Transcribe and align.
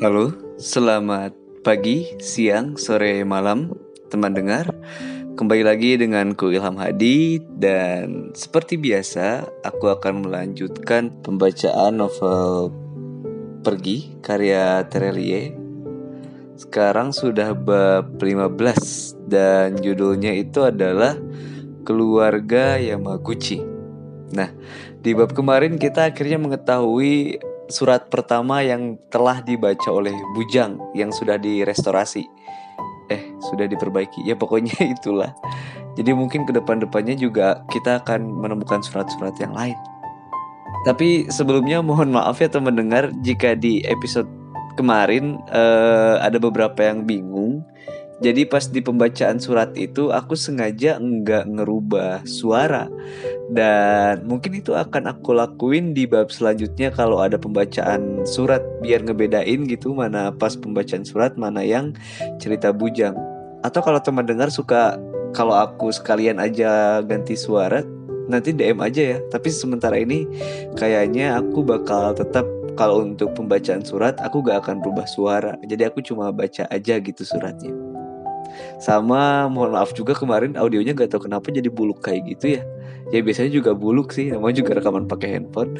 Halo, 0.00 0.32
selamat 0.56 1.36
pagi, 1.60 2.16
siang, 2.16 2.80
sore, 2.80 3.20
malam, 3.20 3.76
teman 4.08 4.32
dengar. 4.32 4.72
Kembali 5.36 5.60
lagi 5.60 6.00
dengan 6.00 6.32
ku 6.32 6.48
Ilham 6.48 6.80
Hadi 6.80 7.36
dan 7.60 8.32
seperti 8.32 8.80
biasa 8.80 9.44
aku 9.60 9.92
akan 9.92 10.24
melanjutkan 10.24 11.12
pembacaan 11.20 12.00
novel 12.00 12.72
Pergi 13.60 14.16
karya 14.24 14.88
Terelie. 14.88 15.52
Sekarang 16.56 17.12
sudah 17.12 17.52
bab 17.52 18.16
15 18.16 19.20
dan 19.28 19.76
judulnya 19.84 20.32
itu 20.32 20.64
adalah 20.64 21.20
Keluarga 21.84 22.80
Yamaguchi. 22.80 23.60
Nah, 24.32 24.48
di 24.96 25.12
bab 25.12 25.36
kemarin 25.36 25.76
kita 25.76 26.08
akhirnya 26.08 26.40
mengetahui 26.40 27.49
surat 27.70 28.10
pertama 28.12 28.60
yang 28.60 28.98
telah 29.08 29.40
dibaca 29.40 29.88
oleh 29.90 30.14
Bujang 30.36 30.78
yang 30.92 31.10
sudah 31.14 31.40
direstorasi. 31.40 32.26
Eh, 33.10 33.22
sudah 33.42 33.66
diperbaiki. 33.66 34.22
Ya 34.22 34.38
pokoknya 34.38 34.76
itulah. 34.94 35.34
Jadi 35.98 36.14
mungkin 36.14 36.46
ke 36.46 36.54
depan-depannya 36.54 37.18
juga 37.18 37.66
kita 37.72 38.04
akan 38.04 38.22
menemukan 38.22 38.82
surat-surat 38.84 39.34
yang 39.42 39.50
lain. 39.50 39.78
Tapi 40.86 41.28
sebelumnya 41.28 41.82
mohon 41.84 42.14
maaf 42.14 42.40
ya 42.40 42.48
teman 42.48 42.78
dengar 42.78 43.12
jika 43.20 43.52
di 43.52 43.84
episode 43.84 44.30
kemarin 44.78 45.36
uh, 45.52 46.22
ada 46.24 46.40
beberapa 46.40 46.80
yang 46.80 47.04
bingung 47.04 47.60
jadi 48.20 48.44
pas 48.44 48.68
di 48.68 48.84
pembacaan 48.84 49.40
surat 49.40 49.72
itu 49.80 50.12
aku 50.12 50.36
sengaja 50.36 51.00
enggak 51.00 51.48
ngerubah 51.48 52.28
suara 52.28 52.92
dan 53.50 54.22
mungkin 54.28 54.62
itu 54.62 54.78
akan 54.78 55.10
aku 55.10 55.34
lakuin 55.34 55.90
di 55.90 56.06
bab 56.06 56.30
selanjutnya 56.30 56.94
kalau 56.94 57.18
ada 57.18 57.34
pembacaan 57.34 58.22
surat 58.22 58.62
biar 58.78 59.02
ngebedain 59.02 59.66
gitu 59.66 59.90
mana 59.90 60.30
pas 60.30 60.54
pembacaan 60.54 61.02
surat 61.02 61.34
mana 61.34 61.66
yang 61.66 61.90
cerita 62.38 62.70
bujang. 62.70 63.18
Atau 63.66 63.82
kalau 63.82 63.98
teman 63.98 64.22
dengar 64.22 64.54
suka 64.54 64.94
kalau 65.34 65.58
aku 65.58 65.90
sekalian 65.90 66.38
aja 66.38 67.02
ganti 67.02 67.34
suara 67.34 67.82
nanti 68.30 68.54
DM 68.54 68.78
aja 68.78 69.16
ya. 69.16 69.18
Tapi 69.34 69.50
sementara 69.50 69.98
ini 69.98 70.30
kayaknya 70.78 71.34
aku 71.42 71.66
bakal 71.66 72.14
tetap 72.14 72.46
kalau 72.78 73.02
untuk 73.02 73.34
pembacaan 73.34 73.82
surat 73.82 74.14
aku 74.22 74.46
gak 74.46 74.62
akan 74.62 74.78
berubah 74.78 75.10
suara. 75.10 75.58
Jadi 75.66 75.82
aku 75.90 76.06
cuma 76.06 76.30
baca 76.30 76.70
aja 76.70 77.02
gitu 77.02 77.26
suratnya. 77.26 77.89
Sama 78.82 79.48
mohon 79.48 79.76
maaf 79.76 79.92
juga 79.96 80.14
kemarin 80.16 80.56
audionya 80.56 80.96
gak 80.96 81.14
tahu 81.14 81.28
kenapa 81.28 81.52
jadi 81.52 81.68
buluk 81.68 82.00
kayak 82.04 82.24
gitu 82.36 82.58
ya. 82.58 82.62
Ya 83.10 83.20
biasanya 83.24 83.50
juga 83.50 83.74
buluk 83.74 84.14
sih, 84.14 84.30
namanya 84.30 84.62
juga 84.62 84.78
rekaman 84.78 85.10
pakai 85.10 85.38
handphone. 85.38 85.74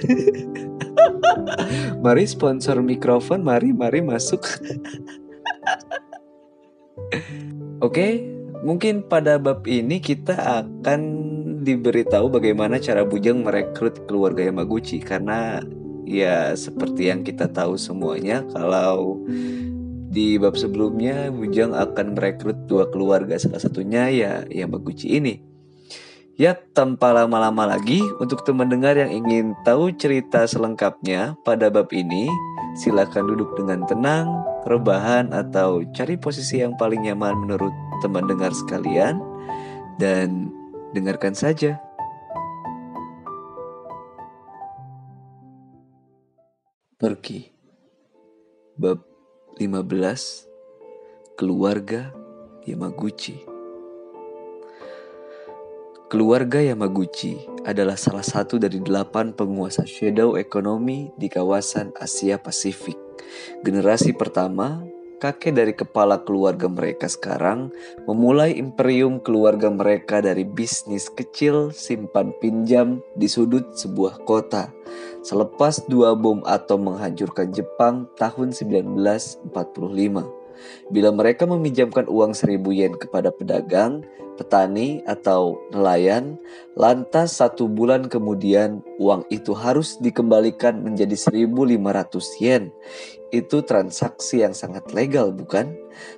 mari 2.04 2.26
sponsor 2.26 2.82
mikrofon, 2.82 3.46
mari 3.46 3.70
mari 3.70 4.02
masuk. 4.02 4.42
Oke, 7.86 8.28
mungkin 8.60 9.06
pada 9.06 9.40
bab 9.40 9.64
ini 9.64 10.02
kita 10.02 10.66
akan 10.66 11.00
diberitahu 11.60 12.32
bagaimana 12.32 12.80
cara 12.80 13.04
Bujang 13.04 13.44
merekrut 13.44 14.08
keluarga 14.08 14.48
Yamaguchi 14.48 15.00
karena 15.00 15.60
ya 16.08 16.56
seperti 16.56 17.12
yang 17.12 17.22
kita 17.22 17.46
tahu 17.46 17.76
semuanya 17.76 18.42
kalau 18.50 19.20
di 20.10 20.34
bab 20.42 20.58
sebelumnya, 20.58 21.30
Bujang 21.30 21.70
akan 21.70 22.18
merekrut 22.18 22.66
dua 22.66 22.90
keluarga, 22.90 23.38
salah 23.38 23.62
satunya 23.62 24.10
ya 24.10 24.32
Yamaguchi 24.50 25.14
ini. 25.14 25.38
Ya, 26.34 26.56
tanpa 26.56 27.14
lama-lama 27.14 27.68
lagi, 27.68 28.02
untuk 28.18 28.42
teman 28.42 28.66
dengar 28.66 28.98
yang 28.98 29.12
ingin 29.12 29.54
tahu 29.62 29.94
cerita 29.94 30.42
selengkapnya 30.48 31.38
pada 31.46 31.70
bab 31.70 31.92
ini, 31.94 32.26
silakan 32.74 33.30
duduk 33.30 33.54
dengan 33.54 33.86
tenang, 33.86 34.26
rebahan, 34.66 35.30
atau 35.30 35.84
cari 35.94 36.18
posisi 36.18 36.58
yang 36.58 36.74
paling 36.74 37.06
nyaman 37.06 37.46
menurut 37.46 37.72
teman 38.02 38.26
dengar 38.26 38.50
sekalian, 38.50 39.20
dan 40.00 40.48
dengarkan 40.96 41.36
saja. 41.36 41.76
Pergi. 46.96 47.52
Bab 48.80 49.09
15 49.60 51.36
Keluarga 51.36 52.16
Yamaguchi 52.64 53.44
Keluarga 56.08 56.64
Yamaguchi 56.64 57.36
adalah 57.68 58.00
salah 58.00 58.24
satu 58.24 58.56
dari 58.56 58.80
delapan 58.80 59.36
penguasa 59.36 59.84
shadow 59.84 60.40
ekonomi 60.40 61.12
di 61.20 61.28
kawasan 61.28 61.92
Asia 62.00 62.40
Pasifik. 62.40 62.96
Generasi 63.60 64.16
pertama, 64.16 64.80
kakek 65.20 65.52
dari 65.52 65.76
kepala 65.76 66.24
keluarga 66.24 66.66
mereka 66.66 67.06
sekarang 67.06 67.68
memulai 68.08 68.56
imperium 68.56 69.20
keluarga 69.20 69.68
mereka 69.68 70.24
dari 70.24 70.48
bisnis 70.48 71.12
kecil 71.12 71.70
simpan 71.76 72.32
pinjam 72.40 73.04
di 73.14 73.28
sudut 73.28 73.76
sebuah 73.76 74.24
kota 74.24 74.72
selepas 75.20 75.84
dua 75.86 76.16
bom 76.16 76.40
atom 76.48 76.90
menghancurkan 76.92 77.52
Jepang 77.52 78.08
tahun 78.16 78.56
1945. 78.56 79.52
Bila 80.92 81.08
mereka 81.12 81.48
meminjamkan 81.48 82.04
uang 82.04 82.36
seribu 82.36 82.72
yen 82.72 82.92
kepada 82.92 83.32
pedagang, 83.32 84.04
petani, 84.36 85.00
atau 85.08 85.56
nelayan, 85.72 86.36
lantas 86.76 87.40
satu 87.40 87.68
bulan 87.68 88.08
kemudian 88.08 88.84
uang 89.00 89.24
itu 89.32 89.56
harus 89.56 89.96
dikembalikan 90.00 90.80
menjadi 90.84 91.16
1500 91.16 92.44
yen. 92.44 92.68
Itu 93.30 93.62
transaksi 93.62 94.42
yang 94.42 94.54
sangat 94.58 94.90
legal 94.90 95.30
bukan? 95.30 95.70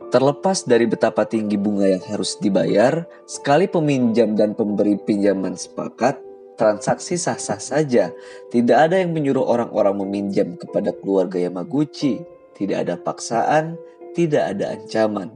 Terlepas 0.08 0.64
dari 0.64 0.88
betapa 0.88 1.28
tinggi 1.28 1.60
bunga 1.60 1.88
yang 1.88 2.04
harus 2.08 2.40
dibayar, 2.40 3.04
sekali 3.28 3.68
peminjam 3.68 4.32
dan 4.32 4.56
pemberi 4.56 4.96
pinjaman 4.96 5.52
sepakat, 5.52 6.16
transaksi 6.56 7.20
sah-sah 7.20 7.60
saja. 7.60 8.12
Tidak 8.48 8.76
ada 8.76 8.96
yang 8.96 9.12
menyuruh 9.12 9.44
orang-orang 9.44 10.00
meminjam 10.00 10.56
kepada 10.56 10.92
keluarga 10.96 11.36
Yamaguchi. 11.36 12.24
Tidak 12.56 12.88
ada 12.88 12.96
paksaan, 12.96 13.76
tidak 14.16 14.56
ada 14.56 14.76
ancaman. 14.76 15.32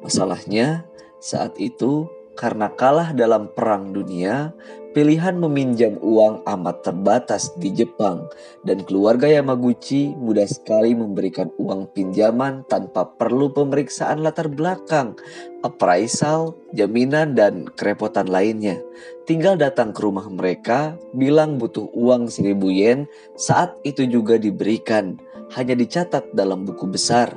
Masalahnya, 0.00 0.88
saat 1.20 1.56
itu 1.60 2.08
karena 2.36 2.72
kalah 2.72 3.12
dalam 3.12 3.52
perang 3.52 3.92
dunia, 3.92 4.56
pilihan 4.92 5.40
meminjam 5.40 5.96
uang 6.04 6.44
amat 6.44 6.84
terbatas 6.84 7.50
di 7.56 7.72
Jepang 7.72 8.28
dan 8.62 8.84
keluarga 8.84 9.24
Yamaguchi 9.24 10.12
mudah 10.14 10.44
sekali 10.44 10.92
memberikan 10.92 11.48
uang 11.56 11.90
pinjaman 11.96 12.68
tanpa 12.68 13.08
perlu 13.08 13.48
pemeriksaan 13.50 14.20
latar 14.20 14.52
belakang, 14.52 15.16
appraisal, 15.64 16.54
jaminan 16.76 17.32
dan 17.32 17.66
kerepotan 17.72 18.28
lainnya. 18.28 18.78
Tinggal 19.24 19.56
datang 19.56 19.96
ke 19.96 20.04
rumah 20.04 20.28
mereka, 20.28 21.00
bilang 21.16 21.56
butuh 21.56 21.88
uang 21.96 22.28
seribu 22.28 22.68
yen, 22.68 23.08
saat 23.34 23.72
itu 23.88 24.04
juga 24.04 24.36
diberikan, 24.36 25.16
hanya 25.56 25.72
dicatat 25.72 26.36
dalam 26.36 26.68
buku 26.68 26.84
besar. 26.86 27.32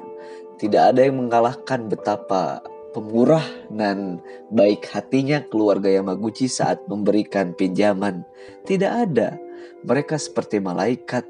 Tidak 0.55 0.95
ada 0.95 1.03
yang 1.03 1.19
mengalahkan 1.19 1.91
betapa 1.91 2.63
pemurah 2.95 3.43
dan 3.67 4.23
baik 4.47 4.87
hatinya 4.95 5.43
keluarga 5.43 5.91
Yamaguchi 5.91 6.47
saat 6.47 6.87
memberikan 6.87 7.51
pinjaman. 7.51 8.23
Tidak 8.63 8.87
ada. 8.87 9.35
Mereka 9.83 10.15
seperti 10.15 10.63
malaikat, 10.63 11.27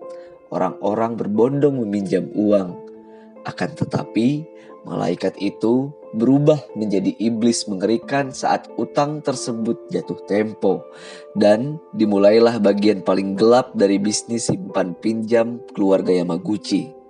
orang-orang 0.53 1.17
berbondong 1.17 1.81
meminjam 1.81 2.29
uang. 2.37 2.77
Akan 3.49 3.73
tetapi, 3.73 4.45
malaikat 4.85 5.41
itu 5.41 5.89
berubah 6.13 6.61
menjadi 6.77 7.11
iblis 7.17 7.65
mengerikan 7.65 8.29
saat 8.29 8.69
utang 8.77 9.25
tersebut 9.25 9.89
jatuh 9.89 10.21
tempo. 10.29 10.85
Dan 11.33 11.81
dimulailah 11.97 12.61
bagian 12.61 13.01
paling 13.01 13.33
gelap 13.33 13.73
dari 13.73 13.97
bisnis 13.97 14.53
simpan 14.53 14.93
pinjam 15.01 15.59
keluarga 15.73 16.13
Yamaguchi. 16.13 17.04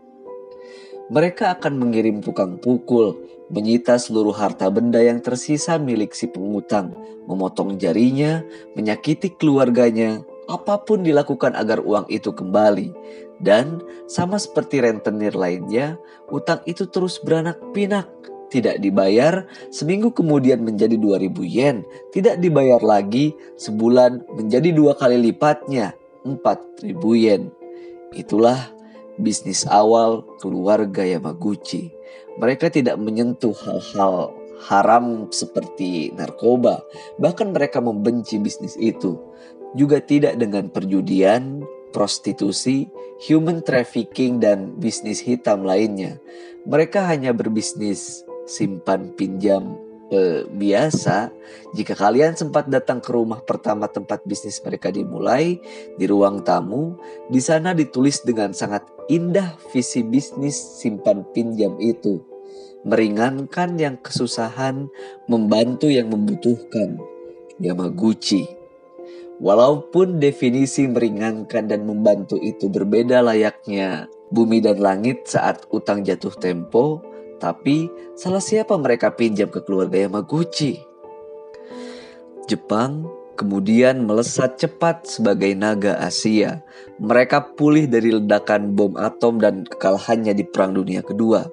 Mereka 1.05 1.61
akan 1.61 1.77
mengirim 1.77 2.17
tukang 2.25 2.57
pukul, 2.57 3.13
menyita 3.53 4.01
seluruh 4.01 4.33
harta 4.33 4.73
benda 4.73 4.97
yang 4.97 5.21
tersisa 5.21 5.77
milik 5.77 6.17
si 6.17 6.25
pengutang, 6.25 6.97
memotong 7.29 7.77
jarinya, 7.77 8.41
menyakiti 8.73 9.37
keluarganya, 9.37 10.25
apa 10.49 10.81
pun 10.81 11.05
dilakukan 11.05 11.53
agar 11.53 11.81
uang 11.85 12.09
itu 12.09 12.33
kembali. 12.33 12.89
Dan 13.37 13.85
sama 14.09 14.41
seperti 14.41 14.81
rentenir 14.81 15.37
lainnya, 15.37 16.01
utang 16.33 16.65
itu 16.65 16.89
terus 16.89 17.21
beranak 17.21 17.61
pinak. 17.75 18.09
Tidak 18.49 18.81
dibayar, 18.81 19.45
seminggu 19.69 20.09
kemudian 20.09 20.65
menjadi 20.65 20.97
2000 20.97 21.45
yen. 21.45 21.85
Tidak 22.13 22.41
dibayar 22.41 22.81
lagi, 22.81 23.35
sebulan 23.61 24.25
menjadi 24.37 24.73
dua 24.73 24.97
kali 24.97 25.21
lipatnya, 25.21 25.93
4000 26.23 27.13
yen. 27.13 27.53
Itulah 28.15 28.74
bisnis 29.19 29.63
awal 29.67 30.23
keluarga 30.41 31.03
Yamaguchi. 31.03 31.91
Mereka 32.35 32.71
tidak 32.71 32.99
menyentuh 32.99 33.55
hal-hal 33.55 34.35
haram 34.67 35.27
seperti 35.31 36.11
narkoba, 36.15 36.83
bahkan 37.19 37.51
mereka 37.55 37.79
membenci 37.79 38.39
bisnis 38.39 38.75
itu. 38.79 39.15
Juga 39.75 39.99
tidak 39.99 40.39
dengan 40.39 40.71
perjudian, 40.71 41.63
prostitusi, 41.91 42.87
human 43.23 43.63
trafficking, 43.63 44.39
dan 44.39 44.75
bisnis 44.79 45.19
hitam 45.19 45.63
lainnya. 45.63 46.19
Mereka 46.67 47.03
hanya 47.07 47.35
berbisnis 47.35 48.23
simpan 48.47 49.11
pinjam 49.15 49.84
eh, 50.11 50.45
biasa. 50.45 51.31
Jika 51.73 51.93
kalian 51.97 52.37
sempat 52.37 52.69
datang 52.69 53.01
ke 53.01 53.09
rumah 53.13 53.41
pertama 53.41 53.89
tempat 53.89 54.21
bisnis 54.25 54.61
mereka 54.61 54.93
dimulai, 54.93 55.59
di 55.97 56.05
ruang 56.05 56.41
tamu, 56.45 56.97
di 57.29 57.41
sana 57.41 57.73
ditulis 57.73 58.21
dengan 58.21 58.53
sangat 58.53 58.85
indah 59.09 59.57
visi 59.73 60.01
bisnis 60.01 60.57
simpan 60.81 61.25
pinjam 61.33 61.77
itu. 61.81 62.21
Meringankan 62.85 63.81
yang 63.81 63.97
kesusahan, 63.97 64.89
membantu 65.25 65.89
yang 65.89 66.13
membutuhkan. 66.13 67.01
Yamaguchi. 67.57 68.45
Walaupun 69.35 70.23
definisi 70.23 70.87
meringankan 70.87 71.67
dan 71.67 71.83
membantu 71.83 72.39
itu 72.39 72.71
berbeda 72.71 73.19
layaknya 73.19 74.07
bumi 74.31 74.63
dan 74.63 74.79
langit 74.79 75.27
saat 75.27 75.67
utang 75.75 76.07
jatuh 76.07 76.31
tempo, 76.39 77.03
tapi 77.37 77.91
salah 78.15 78.41
siapa 78.41 78.75
mereka 78.79 79.11
pinjam 79.11 79.51
ke 79.51 79.59
keluarga 79.63 80.07
Yamaguchi? 80.07 80.79
Jepang 82.45 83.09
kemudian 83.35 84.07
melesat 84.07 84.55
cepat 84.55 85.05
sebagai 85.05 85.51
naga 85.53 85.99
Asia. 85.99 86.63
Mereka 86.97 87.59
pulih 87.59 87.85
dari 87.85 88.15
ledakan 88.15 88.73
bom 88.73 88.95
atom 88.95 89.37
dan 89.37 89.67
kekalahannya 89.67 90.33
di 90.33 90.47
Perang 90.47 90.73
Dunia 90.73 91.03
Kedua. 91.03 91.43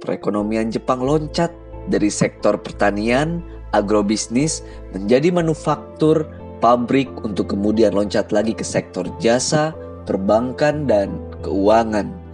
Perekonomian 0.00 0.72
Jepang 0.72 1.04
loncat 1.04 1.52
dari 1.92 2.08
sektor 2.08 2.56
pertanian, 2.58 3.44
agrobisnis, 3.76 4.64
menjadi 4.96 5.30
manufaktur, 5.30 6.24
pabrik 6.58 7.08
untuk 7.22 7.52
kemudian 7.52 7.92
loncat 7.92 8.32
lagi 8.32 8.56
ke 8.56 8.64
sektor 8.64 9.04
jasa, 9.20 9.76
perbankan, 10.08 10.88
dan 10.88 11.20
keuangan. 11.44 12.25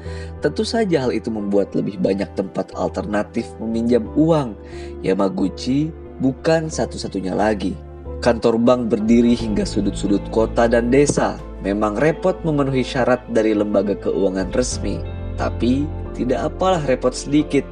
Tentu 0.42 0.66
saja 0.66 1.06
hal 1.06 1.14
itu 1.14 1.30
membuat 1.30 1.70
lebih 1.78 2.02
banyak 2.02 2.26
tempat 2.34 2.74
alternatif 2.74 3.46
meminjam 3.62 4.02
uang. 4.18 4.58
Yamaguchi 5.06 5.94
bukan 6.18 6.66
satu-satunya 6.66 7.30
lagi. 7.30 7.78
Kantor 8.18 8.58
bank 8.58 8.90
berdiri 8.90 9.38
hingga 9.38 9.62
sudut-sudut 9.62 10.22
kota 10.34 10.66
dan 10.66 10.90
desa. 10.90 11.38
Memang 11.62 11.94
repot 11.94 12.34
memenuhi 12.42 12.82
syarat 12.82 13.22
dari 13.30 13.54
lembaga 13.54 13.94
keuangan 13.94 14.50
resmi. 14.50 14.98
Tapi 15.38 15.86
tidak 16.10 16.50
apalah 16.50 16.82
repot 16.90 17.14
sedikit. 17.14 17.62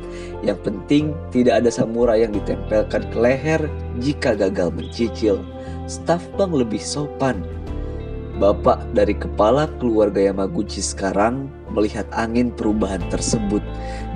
Yang 0.46 0.70
penting 0.70 1.05
tidak 1.34 1.66
ada 1.66 1.75
samurai 1.75 2.23
yang 2.23 2.31
ditempelkan 2.31 3.02
ke 3.11 3.19
leher 3.19 3.66
jika 3.99 4.38
gagal 4.38 4.70
mencicil 4.70 5.43
staf 5.90 6.23
bank 6.38 6.55
lebih 6.55 6.78
sopan. 6.78 7.43
Bapak 8.38 8.94
dari 8.94 9.12
kepala 9.12 9.66
keluarga 9.82 10.31
Yamaguchi 10.32 10.81
sekarang 10.81 11.50
melihat 11.70 12.06
angin 12.12 12.50
perubahan 12.50 13.02
tersebut 13.08 13.62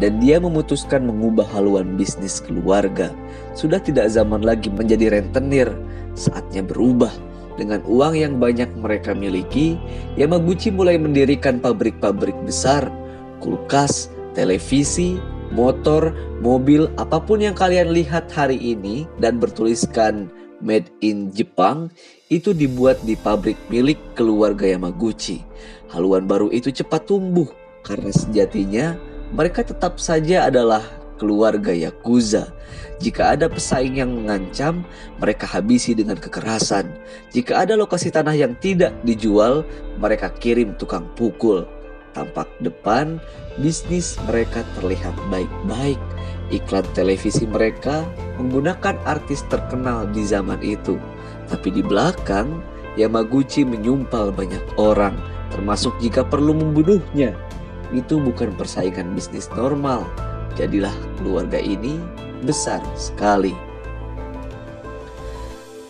dan 0.03 0.19
dia 0.19 0.43
memutuskan 0.43 1.07
mengubah 1.07 1.47
haluan 1.55 1.95
bisnis 1.95 2.43
keluarga. 2.43 3.15
Sudah 3.55 3.79
tidak 3.79 4.11
zaman 4.11 4.43
lagi 4.43 4.69
menjadi 4.69 5.21
rentenir, 5.21 5.71
saatnya 6.19 6.67
berubah. 6.67 7.11
Dengan 7.55 7.87
uang 7.87 8.19
yang 8.19 8.35
banyak 8.43 8.67
mereka 8.75 9.15
miliki, 9.15 9.79
Yamaguchi 10.19 10.75
mulai 10.75 10.99
mendirikan 10.99 11.63
pabrik-pabrik 11.63 12.35
besar, 12.43 12.91
kulkas, 13.39 14.11
televisi, 14.35 15.23
motor, 15.55 16.11
mobil, 16.43 16.91
apa 16.99 17.23
pun 17.23 17.39
yang 17.39 17.55
kalian 17.55 17.95
lihat 17.95 18.27
hari 18.35 18.59
ini 18.59 19.07
dan 19.23 19.39
bertuliskan 19.39 20.27
made 20.59 20.91
in 21.05 21.31
Jepang 21.31 21.93
itu 22.35 22.51
dibuat 22.51 22.99
di 23.07 23.15
pabrik 23.15 23.55
milik 23.71 24.19
keluarga 24.19 24.67
Yamaguchi. 24.67 25.47
Haluan 25.95 26.27
baru 26.27 26.51
itu 26.51 26.75
cepat 26.75 27.07
tumbuh 27.07 27.47
karena 27.87 28.11
sejatinya 28.11 28.99
mereka 29.31 29.63
tetap 29.63 30.03
saja 30.03 30.51
adalah 30.51 30.83
keluarga 31.15 31.71
Yakuza. 31.71 32.51
Jika 32.99 33.39
ada 33.39 33.47
pesaing 33.47 34.03
yang 34.03 34.11
mengancam, 34.11 34.83
mereka 35.23 35.47
habisi 35.47 35.95
dengan 35.95 36.19
kekerasan. 36.19 36.91
Jika 37.31 37.63
ada 37.63 37.79
lokasi 37.79 38.11
tanah 38.11 38.35
yang 38.35 38.59
tidak 38.59 38.91
dijual, 39.07 39.63
mereka 40.03 40.35
kirim 40.35 40.75
tukang 40.75 41.07
pukul. 41.15 41.67
Tampak 42.15 42.47
depan, 42.63 43.19
bisnis 43.59 44.19
mereka 44.27 44.63
terlihat 44.79 45.15
baik-baik 45.31 45.99
iklan 46.53 46.85
televisi 46.93 47.49
mereka 47.49 48.05
menggunakan 48.37 48.99
artis 49.09 49.43
terkenal 49.49 50.07
di 50.13 50.23
zaman 50.27 50.61
itu. 50.61 50.99
Tapi 51.51 51.69
di 51.75 51.83
belakang, 51.85 52.63
Yamaguchi 52.95 53.67
menyumpal 53.67 54.31
banyak 54.31 54.63
orang, 54.79 55.19
termasuk 55.51 55.93
jika 55.99 56.23
perlu 56.23 56.55
membunuhnya. 56.55 57.35
Itu 57.91 58.23
bukan 58.23 58.55
persaingan 58.55 59.13
bisnis 59.13 59.51
normal. 59.53 60.07
Jadilah 60.55 60.95
keluarga 61.19 61.59
ini 61.59 61.99
besar 62.47 62.81
sekali. 62.95 63.53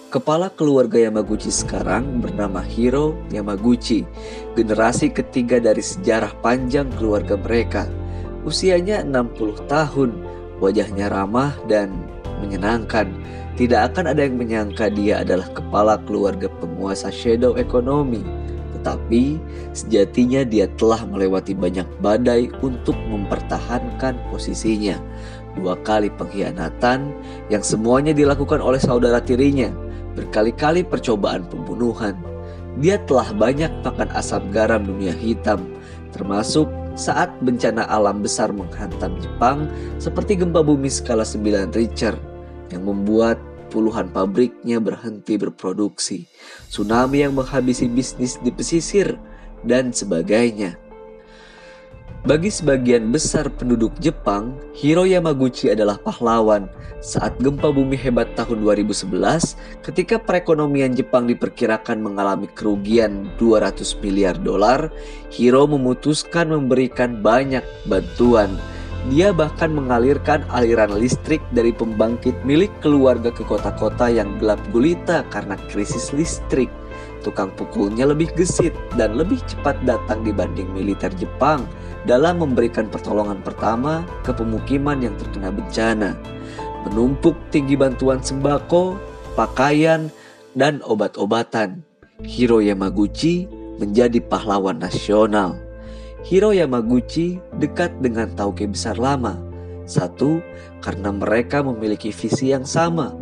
Kepala 0.09 0.47
keluarga 0.47 0.95
Yamaguchi 0.95 1.51
sekarang 1.51 2.23
bernama 2.23 2.63
Hiro 2.63 3.19
Yamaguchi, 3.35 4.07
generasi 4.55 5.11
ketiga 5.11 5.59
dari 5.59 5.83
sejarah 5.83 6.31
panjang 6.39 6.87
keluarga 6.95 7.35
mereka. 7.35 7.91
Usianya 8.47 9.03
60 9.03 9.67
tahun, 9.67 10.11
Wajahnya 10.63 11.11
ramah 11.11 11.53
dan 11.67 11.91
menyenangkan. 12.39 13.11
Tidak 13.55 13.95
akan 13.95 14.11
ada 14.11 14.27
yang 14.27 14.35
menyangka 14.35 14.91
dia 14.91 15.23
adalah 15.23 15.47
kepala 15.55 15.95
keluarga 16.03 16.51
penguasa 16.59 17.07
shadow 17.15 17.55
ekonomi. 17.55 18.19
Tetapi 18.75 19.39
sejatinya 19.71 20.43
dia 20.43 20.67
telah 20.75 21.07
melewati 21.07 21.55
banyak 21.55 21.87
badai 22.03 22.51
untuk 22.67 22.99
mempertahankan 23.07 24.19
posisinya. 24.35 24.99
Dua 25.55 25.79
kali 25.87 26.11
pengkhianatan 26.11 27.15
yang 27.47 27.63
semuanya 27.63 28.11
dilakukan 28.11 28.59
oleh 28.59 28.83
saudara 28.83 29.23
tirinya. 29.23 29.71
Berkali-kali 30.19 30.83
percobaan 30.83 31.47
pembunuhan. 31.47 32.19
Dia 32.83 32.99
telah 33.07 33.31
banyak 33.31 33.71
makan 33.87 34.11
asam 34.19 34.51
garam 34.51 34.83
dunia 34.83 35.15
hitam, 35.15 35.63
termasuk 36.11 36.67
saat 36.99 37.31
bencana 37.39 37.87
alam 37.87 38.19
besar 38.19 38.51
menghantam 38.51 39.15
Jepang 39.23 39.71
seperti 40.03 40.43
gempa 40.43 40.59
bumi 40.59 40.91
skala 40.91 41.23
9 41.23 41.71
Richter 41.71 42.34
yang 42.75 42.83
membuat 42.83 43.39
puluhan 43.71 44.11
pabriknya 44.11 44.83
berhenti 44.83 45.39
berproduksi, 45.39 46.27
tsunami 46.69 47.23
yang 47.23 47.39
menghabisi 47.39 47.87
bisnis 47.87 48.39
di 48.43 48.51
pesisir, 48.51 49.15
dan 49.65 49.95
sebagainya. 49.95 50.77
Bagi 52.25 52.49
sebagian 52.49 53.13
besar 53.13 53.53
penduduk 53.53 53.93
Jepang, 54.01 54.57
Hiro 54.73 55.05
Yamaguchi 55.05 55.69
adalah 55.69 56.01
pahlawan 56.01 56.73
saat 57.05 57.37
gempa 57.37 57.69
bumi 57.69 58.01
hebat 58.01 58.33
tahun 58.33 58.65
2011 58.65 59.13
ketika 59.85 60.17
perekonomian 60.17 60.97
Jepang 60.97 61.29
diperkirakan 61.29 62.01
mengalami 62.01 62.49
kerugian 62.49 63.29
200 63.37 64.01
miliar 64.01 64.41
dolar, 64.41 64.89
Hiro 65.29 65.69
memutuskan 65.69 66.49
memberikan 66.49 67.21
banyak 67.21 67.61
bantuan. 67.85 68.57
Dia 69.13 69.37
bahkan 69.37 69.77
mengalirkan 69.77 70.49
aliran 70.49 70.97
listrik 70.97 71.45
dari 71.53 71.77
pembangkit 71.77 72.41
milik 72.49 72.73
keluarga 72.81 73.29
ke 73.29 73.45
kota-kota 73.45 74.09
yang 74.09 74.41
gelap 74.41 74.57
gulita 74.73 75.21
karena 75.29 75.61
krisis 75.69 76.17
listrik. 76.17 76.73
Tukang 77.21 77.53
pukulnya 77.53 78.09
lebih 78.09 78.33
gesit 78.33 78.73
dan 78.97 79.17
lebih 79.17 79.41
cepat 79.45 79.77
datang 79.85 80.25
dibanding 80.25 80.69
militer 80.73 81.13
Jepang 81.21 81.69
dalam 82.09 82.41
memberikan 82.41 82.89
pertolongan 82.89 83.41
pertama 83.45 84.05
ke 84.25 84.33
pemukiman 84.33 85.01
yang 85.01 85.17
terkena 85.17 85.49
bencana, 85.49 86.17
menumpuk 86.89 87.37
tinggi 87.49 87.77
bantuan 87.81 88.21
sembako, 88.21 89.01
pakaian, 89.37 90.13
dan 90.53 90.85
obat-obatan. 90.85 91.81
Hiro 92.25 92.61
Yamaguchi 92.61 93.49
menjadi 93.81 94.21
pahlawan 94.21 94.81
nasional. 94.81 95.64
Hiro 96.25 96.57
Yamaguchi 96.57 97.37
dekat 97.61 98.01
dengan 98.01 98.33
Tauke 98.33 98.65
besar 98.65 98.97
lama. 98.97 99.37
Satu, 99.85 100.41
karena 100.81 101.13
mereka 101.13 101.61
memiliki 101.61 102.09
visi 102.09 102.49
yang 102.49 102.65
sama, 102.65 103.13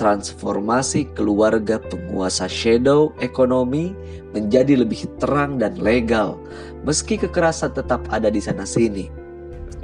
transformasi 0.00 1.04
keluarga 1.12 1.76
penguasa 1.76 2.48
shadow 2.48 3.12
ekonomi 3.20 3.92
menjadi 4.32 4.72
lebih 4.80 5.04
terang 5.20 5.60
dan 5.60 5.76
legal 5.76 6.40
meski 6.88 7.20
kekerasan 7.20 7.76
tetap 7.76 8.00
ada 8.08 8.32
di 8.32 8.40
sana-sini. 8.40 9.12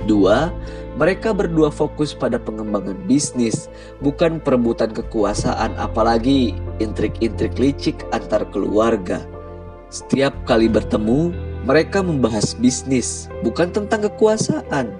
Dua, 0.08 0.48
mereka 0.96 1.36
berdua 1.36 1.68
fokus 1.68 2.16
pada 2.16 2.40
pengembangan 2.40 2.96
bisnis, 3.04 3.68
bukan 4.00 4.40
perebutan 4.40 4.96
kekuasaan 4.96 5.76
apalagi 5.76 6.56
intrik-intrik 6.80 7.52
licik 7.60 8.00
antar 8.16 8.48
keluarga. 8.48 9.20
Setiap 9.92 10.32
kali 10.48 10.72
bertemu, 10.72 11.51
mereka 11.62 12.02
membahas 12.02 12.58
bisnis, 12.58 13.30
bukan 13.46 13.70
tentang 13.70 14.06
kekuasaan. 14.10 14.90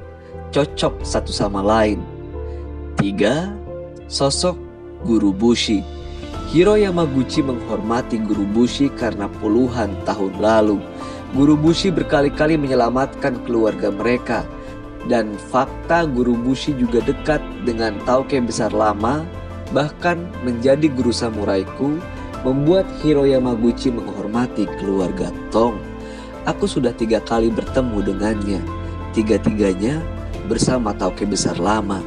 Cocok 0.55 1.03
satu 1.03 1.33
sama 1.35 1.65
lain. 1.65 1.99
Tiga, 3.01 3.51
sosok 4.07 4.55
Guru 5.03 5.35
Bushi. 5.35 5.83
Hiro 6.53 6.77
Yamaguchi 6.77 7.41
menghormati 7.41 8.21
Guru 8.21 8.45
Bushi 8.45 8.93
karena 8.93 9.25
puluhan 9.41 9.97
tahun 10.05 10.37
lalu 10.37 10.77
Guru 11.33 11.57
Bushi 11.57 11.89
berkali-kali 11.89 12.61
menyelamatkan 12.61 13.41
keluarga 13.49 13.89
mereka. 13.89 14.45
Dan 15.09 15.35
fakta 15.51 16.07
Guru 16.07 16.37
Bushi 16.39 16.77
juga 16.77 17.03
dekat 17.03 17.43
dengan 17.67 17.97
Tauke 18.07 18.39
besar 18.39 18.71
lama, 18.71 19.27
bahkan 19.75 20.31
menjadi 20.47 20.87
guru 20.93 21.11
samuraiku, 21.11 21.99
membuat 22.47 22.87
Hiro 23.03 23.27
Yamaguchi 23.27 23.91
menghormati 23.91 24.69
keluarga 24.79 25.35
Tong. 25.51 25.92
Aku 26.43 26.67
sudah 26.67 26.91
tiga 26.91 27.23
kali 27.23 27.55
bertemu 27.55 28.03
dengannya, 28.03 28.61
tiga-tiganya 29.15 30.03
bersama 30.51 30.91
Tauke 30.91 31.23
besar 31.23 31.55
lama. 31.59 32.03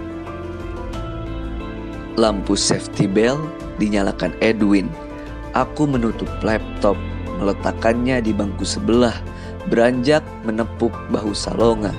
Lampu 2.20 2.56
safety 2.60 3.08
bell 3.08 3.40
dinyalakan 3.80 4.36
Edwin. 4.44 4.92
Aku 5.56 5.88
menutup 5.88 6.28
laptop 6.44 7.00
meletakkannya 7.40 8.24
di 8.24 8.32
bangku 8.32 8.64
sebelah, 8.64 9.16
beranjak 9.68 10.24
menepuk 10.44 10.92
bahu 11.12 11.36
Salonga. 11.36 11.92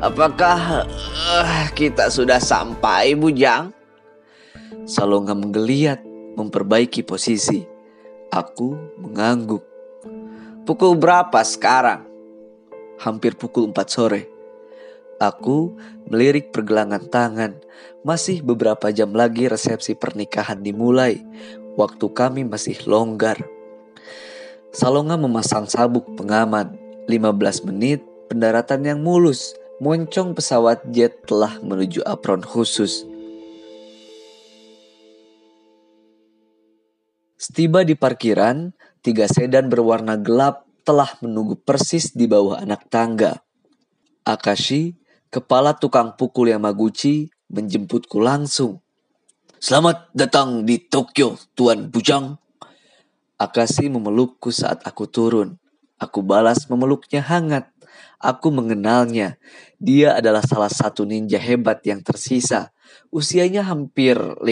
Apakah 0.00 0.88
uh, 0.88 1.68
kita 1.76 2.08
sudah 2.08 2.40
sampai, 2.40 3.12
Bujang? 3.12 3.68
Salonga 4.88 5.36
menggeliat, 5.36 6.00
memperbaiki 6.40 7.04
posisi. 7.04 7.68
Aku 8.32 8.80
mengangguk. 8.96 9.69
Pukul 10.70 10.94
berapa 10.94 11.42
sekarang? 11.42 12.06
Hampir 13.02 13.34
pukul 13.34 13.74
4 13.74 13.90
sore. 13.90 14.30
Aku 15.18 15.74
melirik 16.06 16.54
pergelangan 16.54 17.10
tangan. 17.10 17.58
Masih 18.06 18.38
beberapa 18.38 18.94
jam 18.94 19.10
lagi 19.10 19.50
resepsi 19.50 19.98
pernikahan 19.98 20.62
dimulai. 20.62 21.26
Waktu 21.74 22.06
kami 22.14 22.46
masih 22.46 22.78
longgar. 22.86 23.42
Salonga 24.70 25.18
memasang 25.18 25.66
sabuk 25.66 26.06
pengaman. 26.14 26.78
15 27.10 27.66
menit 27.66 28.06
pendaratan 28.30 28.86
yang 28.86 29.02
mulus. 29.02 29.58
Moncong 29.82 30.38
pesawat 30.38 30.86
jet 30.94 31.26
telah 31.26 31.58
menuju 31.66 32.06
apron 32.06 32.46
khusus. 32.46 33.02
Setiba 37.34 37.82
di 37.82 37.98
parkiran, 37.98 38.70
tiga 39.00 39.24
sedan 39.28 39.72
berwarna 39.72 40.20
gelap 40.20 40.68
telah 40.84 41.08
menunggu 41.24 41.56
persis 41.56 42.12
di 42.12 42.28
bawah 42.28 42.60
anak 42.60 42.88
tangga. 42.92 43.40
Akashi, 44.24 44.96
kepala 45.32 45.76
tukang 45.76 46.16
pukul 46.16 46.52
Yamaguchi, 46.52 47.32
menjemputku 47.48 48.20
langsung. 48.20 48.84
Selamat 49.60 50.08
datang 50.16 50.64
di 50.64 50.80
Tokyo, 50.80 51.36
Tuan 51.52 51.92
Bujang. 51.92 52.40
Akasi 53.40 53.88
memelukku 53.88 54.52
saat 54.52 54.84
aku 54.84 55.08
turun. 55.08 55.56
Aku 56.00 56.24
balas 56.24 56.68
memeluknya 56.68 57.20
hangat. 57.20 57.68
Aku 58.20 58.52
mengenalnya. 58.52 59.36
Dia 59.80 60.16
adalah 60.16 60.44
salah 60.44 60.72
satu 60.72 61.04
ninja 61.04 61.40
hebat 61.40 61.80
yang 61.84 62.00
tersisa. 62.00 62.72
Usianya 63.12 63.64
hampir 63.64 64.16
50 64.16 64.44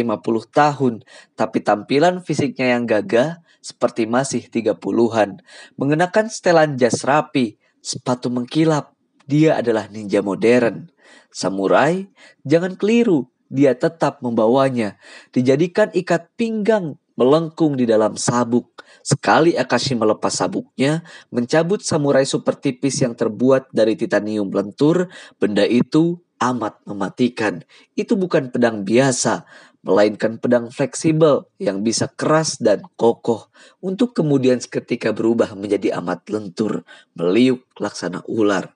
tahun, 0.49 1.05
tapi 1.37 1.61
tampilan 1.61 2.21
fisiknya 2.25 2.77
yang 2.77 2.85
gagah 2.89 3.41
seperti 3.61 4.09
masih 4.09 4.47
30-an. 4.49 5.43
Mengenakan 5.77 6.27
setelan 6.31 6.79
jas 6.79 7.03
rapi, 7.05 7.59
sepatu 7.83 8.31
mengkilap. 8.31 8.95
Dia 9.29 9.61
adalah 9.61 9.93
ninja 9.93 10.25
modern. 10.25 10.89
Samurai, 11.29 12.09
jangan 12.49 12.81
keliru, 12.81 13.29
dia 13.53 13.77
tetap 13.77 14.25
membawanya. 14.25 14.97
Dijadikan 15.33 15.93
ikat 15.93 16.33
pinggang 16.37 16.97
melengkung 17.19 17.75
di 17.75 17.83
dalam 17.83 18.15
sabuk. 18.15 18.79
Sekali 19.03 19.59
Akashi 19.59 19.99
melepas 19.99 20.31
sabuknya, 20.31 21.03
mencabut 21.35 21.83
samurai 21.83 22.23
super 22.23 22.55
tipis 22.55 23.03
yang 23.03 23.19
terbuat 23.19 23.75
dari 23.75 23.99
titanium 23.99 24.55
lentur, 24.55 25.11
benda 25.43 25.67
itu 25.67 26.23
amat 26.39 26.79
mematikan. 26.87 27.67
Itu 27.99 28.15
bukan 28.15 28.55
pedang 28.55 28.87
biasa, 28.87 29.43
melainkan 29.83 30.43
pedang 30.43 30.75
fleksibel 30.75 31.47
yang 31.63 31.87
bisa 31.87 32.11
keras 32.11 32.59
dan 32.59 32.83
kokoh 32.99 33.49
untuk 33.79 34.13
kemudian 34.13 34.59
seketika 34.59 35.15
berubah 35.15 35.55
menjadi 35.55 35.99
amat 36.03 36.27
lentur, 36.31 36.83
meliuk 37.15 37.63
laksana 37.79 38.27
ular. 38.27 38.75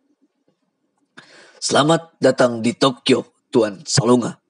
Selamat 1.62 2.14
datang 2.18 2.59
di 2.59 2.75
Tokyo, 2.75 3.38
Tuan 3.50 3.87
Salonga. 3.87 4.42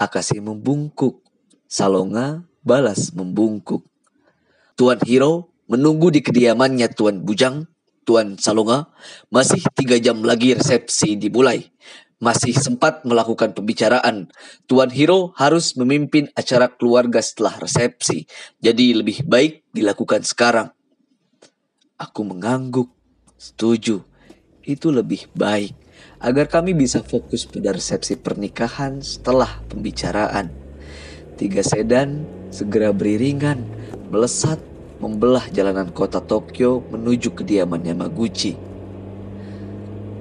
Akashi 0.00 0.40
membungkuk. 0.40 1.20
Salonga 1.68 2.44
balas 2.64 3.12
membungkuk. 3.12 3.84
Tuan 4.74 4.98
Hiro 5.04 5.52
menunggu 5.68 6.08
di 6.08 6.24
kediamannya 6.24 6.88
Tuan 6.96 7.20
Bujang, 7.22 7.68
Tuan 8.04 8.36
Salonga, 8.36 8.92
masih 9.32 9.60
tiga 9.76 9.96
jam 10.00 10.20
lagi 10.24 10.56
resepsi 10.56 11.16
dimulai. 11.16 11.72
Masih 12.22 12.54
sempat 12.54 13.02
melakukan 13.02 13.52
pembicaraan. 13.52 14.30
Tuan 14.70 14.88
Hiro 14.88 15.34
harus 15.34 15.74
memimpin 15.74 16.30
acara 16.38 16.70
keluarga 16.70 17.18
setelah 17.20 17.58
resepsi. 17.58 18.30
Jadi 18.62 18.94
lebih 18.94 19.26
baik 19.26 19.66
dilakukan 19.74 20.22
sekarang. 20.22 20.70
Aku 21.98 22.22
mengangguk. 22.22 22.90
Setuju. 23.38 24.00
Itu 24.64 24.88
lebih 24.94 25.28
baik. 25.36 25.76
Agar 26.22 26.48
kami 26.48 26.72
bisa 26.72 27.04
fokus 27.04 27.44
pada 27.44 27.74
resepsi 27.74 28.16
pernikahan 28.16 29.04
setelah 29.04 29.60
pembicaraan. 29.68 30.48
Tiga 31.34 31.60
sedan 31.66 32.24
segera 32.54 32.94
beriringan, 32.94 33.66
melesat, 34.08 34.62
membelah 35.02 35.44
jalanan 35.50 35.90
kota 35.90 36.22
Tokyo 36.22 36.80
menuju 36.88 37.34
kediaman 37.34 37.82
Yamaguchi. 37.82 38.56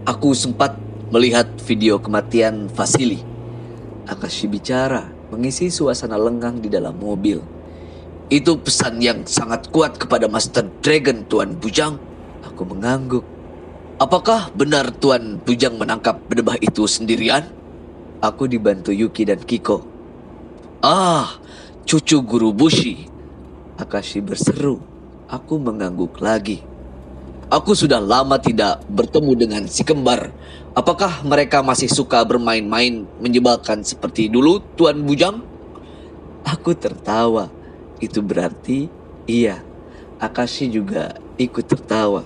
Aku 0.04 0.36
sempat 0.36 0.76
melihat 1.14 1.46
video 1.70 2.02
kematian 2.02 2.66
Vasili. 2.74 3.22
Akashi 4.10 4.50
bicara, 4.50 5.14
mengisi 5.30 5.70
suasana 5.70 6.18
lenggang 6.18 6.58
di 6.58 6.74
dalam 6.74 6.98
mobil. 6.98 7.38
Itu 8.34 8.58
pesan 8.58 8.98
yang 8.98 9.22
sangat 9.30 9.70
kuat 9.70 10.02
kepada 10.02 10.26
Master 10.26 10.66
Dragon 10.82 11.22
Tuan 11.30 11.54
Bujang. 11.54 12.02
Aku 12.42 12.66
mengangguk. 12.66 13.22
Apakah 14.02 14.50
benar 14.58 14.90
Tuan 14.90 15.38
Bujang 15.38 15.78
menangkap 15.78 16.18
berdebah 16.26 16.58
itu 16.58 16.90
sendirian? 16.90 17.46
Aku 18.18 18.50
dibantu 18.50 18.90
Yuki 18.90 19.30
dan 19.30 19.38
Kiko. 19.38 19.86
Ah, 20.82 21.30
cucu 21.86 22.26
guru 22.26 22.50
Bushi. 22.58 23.06
Akashi 23.78 24.18
berseru. 24.18 24.82
Aku 25.30 25.62
mengangguk 25.62 26.18
lagi. 26.26 26.73
Aku 27.54 27.78
sudah 27.78 28.02
lama 28.02 28.42
tidak 28.42 28.82
bertemu 28.90 29.32
dengan 29.38 29.62
si 29.70 29.86
kembar. 29.86 30.34
Apakah 30.74 31.22
mereka 31.22 31.62
masih 31.62 31.86
suka 31.86 32.26
bermain-main 32.26 33.06
menyebalkan 33.22 33.86
seperti 33.86 34.26
dulu, 34.26 34.58
Tuan 34.74 35.06
Bujang? 35.06 35.46
Aku 36.50 36.74
tertawa. 36.74 37.54
Itu 38.02 38.26
berarti 38.26 38.90
iya. 39.30 39.62
Akashi 40.18 40.66
juga 40.66 41.14
ikut 41.38 41.70
tertawa. 41.70 42.26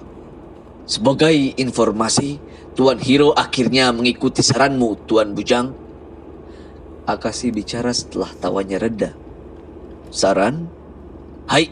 Sebagai 0.88 1.36
informasi, 1.60 2.40
Tuan 2.80 2.96
Hiro 2.96 3.36
akhirnya 3.36 3.92
mengikuti 3.92 4.40
saranmu, 4.40 5.12
Tuan 5.12 5.36
Bujang. 5.36 5.76
Akashi 7.04 7.52
bicara 7.52 7.92
setelah 7.92 8.32
tawanya 8.40 8.80
reda. 8.80 9.12
Saran? 10.08 10.72
Hai, 11.52 11.68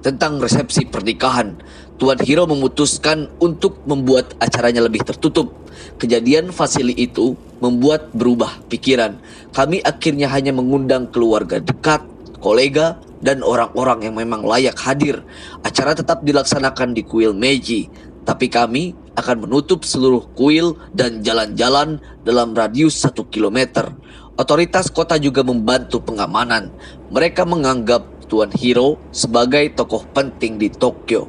tentang 0.00 0.40
resepsi 0.40 0.88
pernikahan. 0.88 1.56
Tuan 2.00 2.16
Hiro 2.20 2.48
memutuskan 2.48 3.28
untuk 3.44 3.84
membuat 3.84 4.32
acaranya 4.40 4.80
lebih 4.80 5.04
tertutup. 5.04 5.52
Kejadian 6.00 6.48
Fasili 6.48 6.96
itu 6.96 7.36
membuat 7.60 8.08
berubah 8.16 8.64
pikiran. 8.72 9.20
Kami 9.52 9.84
akhirnya 9.84 10.32
hanya 10.32 10.56
mengundang 10.56 11.12
keluarga 11.12 11.60
dekat, 11.60 12.00
kolega, 12.40 12.96
dan 13.20 13.44
orang-orang 13.44 14.08
yang 14.08 14.16
memang 14.16 14.40
layak 14.40 14.80
hadir. 14.80 15.20
Acara 15.60 15.92
tetap 15.92 16.24
dilaksanakan 16.24 16.96
di 16.96 17.04
kuil 17.04 17.36
Meiji, 17.36 17.92
tapi 18.24 18.48
kami 18.48 18.96
akan 19.16 19.44
menutup 19.44 19.84
seluruh 19.84 20.24
kuil 20.32 20.80
dan 20.96 21.20
jalan-jalan 21.20 22.00
dalam 22.24 22.56
radius 22.56 22.96
satu 22.96 23.28
kilometer. 23.28 23.92
Otoritas 24.40 24.88
kota 24.88 25.20
juga 25.20 25.44
membantu 25.44 26.00
pengamanan. 26.00 26.72
Mereka 27.12 27.44
menganggap 27.44 28.08
Tuan 28.30 28.54
Hiro 28.54 28.94
sebagai 29.10 29.74
tokoh 29.74 30.06
penting 30.14 30.54
di 30.54 30.70
Tokyo. 30.70 31.26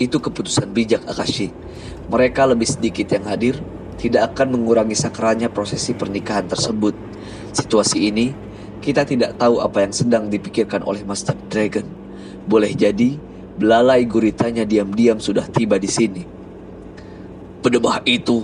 Itu 0.00 0.16
keputusan 0.16 0.72
bijak 0.72 1.04
Akashi. 1.04 1.52
Mereka 2.08 2.48
lebih 2.48 2.64
sedikit 2.64 3.12
yang 3.12 3.28
hadir, 3.28 3.60
tidak 4.00 4.32
akan 4.32 4.56
mengurangi 4.56 4.96
sakralnya 4.96 5.52
prosesi 5.52 5.92
pernikahan 5.92 6.48
tersebut. 6.48 6.96
Situasi 7.52 8.08
ini, 8.08 8.32
kita 8.80 9.04
tidak 9.04 9.36
tahu 9.36 9.60
apa 9.60 9.84
yang 9.84 9.92
sedang 9.92 10.32
dipikirkan 10.32 10.80
oleh 10.88 11.04
Master 11.04 11.36
Dragon. 11.52 11.84
Boleh 12.48 12.72
jadi, 12.72 13.20
belalai 13.60 14.08
guritanya 14.08 14.64
diam-diam 14.64 15.20
sudah 15.20 15.44
tiba 15.52 15.76
di 15.76 15.90
sini. 15.92 16.24
Pedebah 17.60 18.00
itu, 18.08 18.40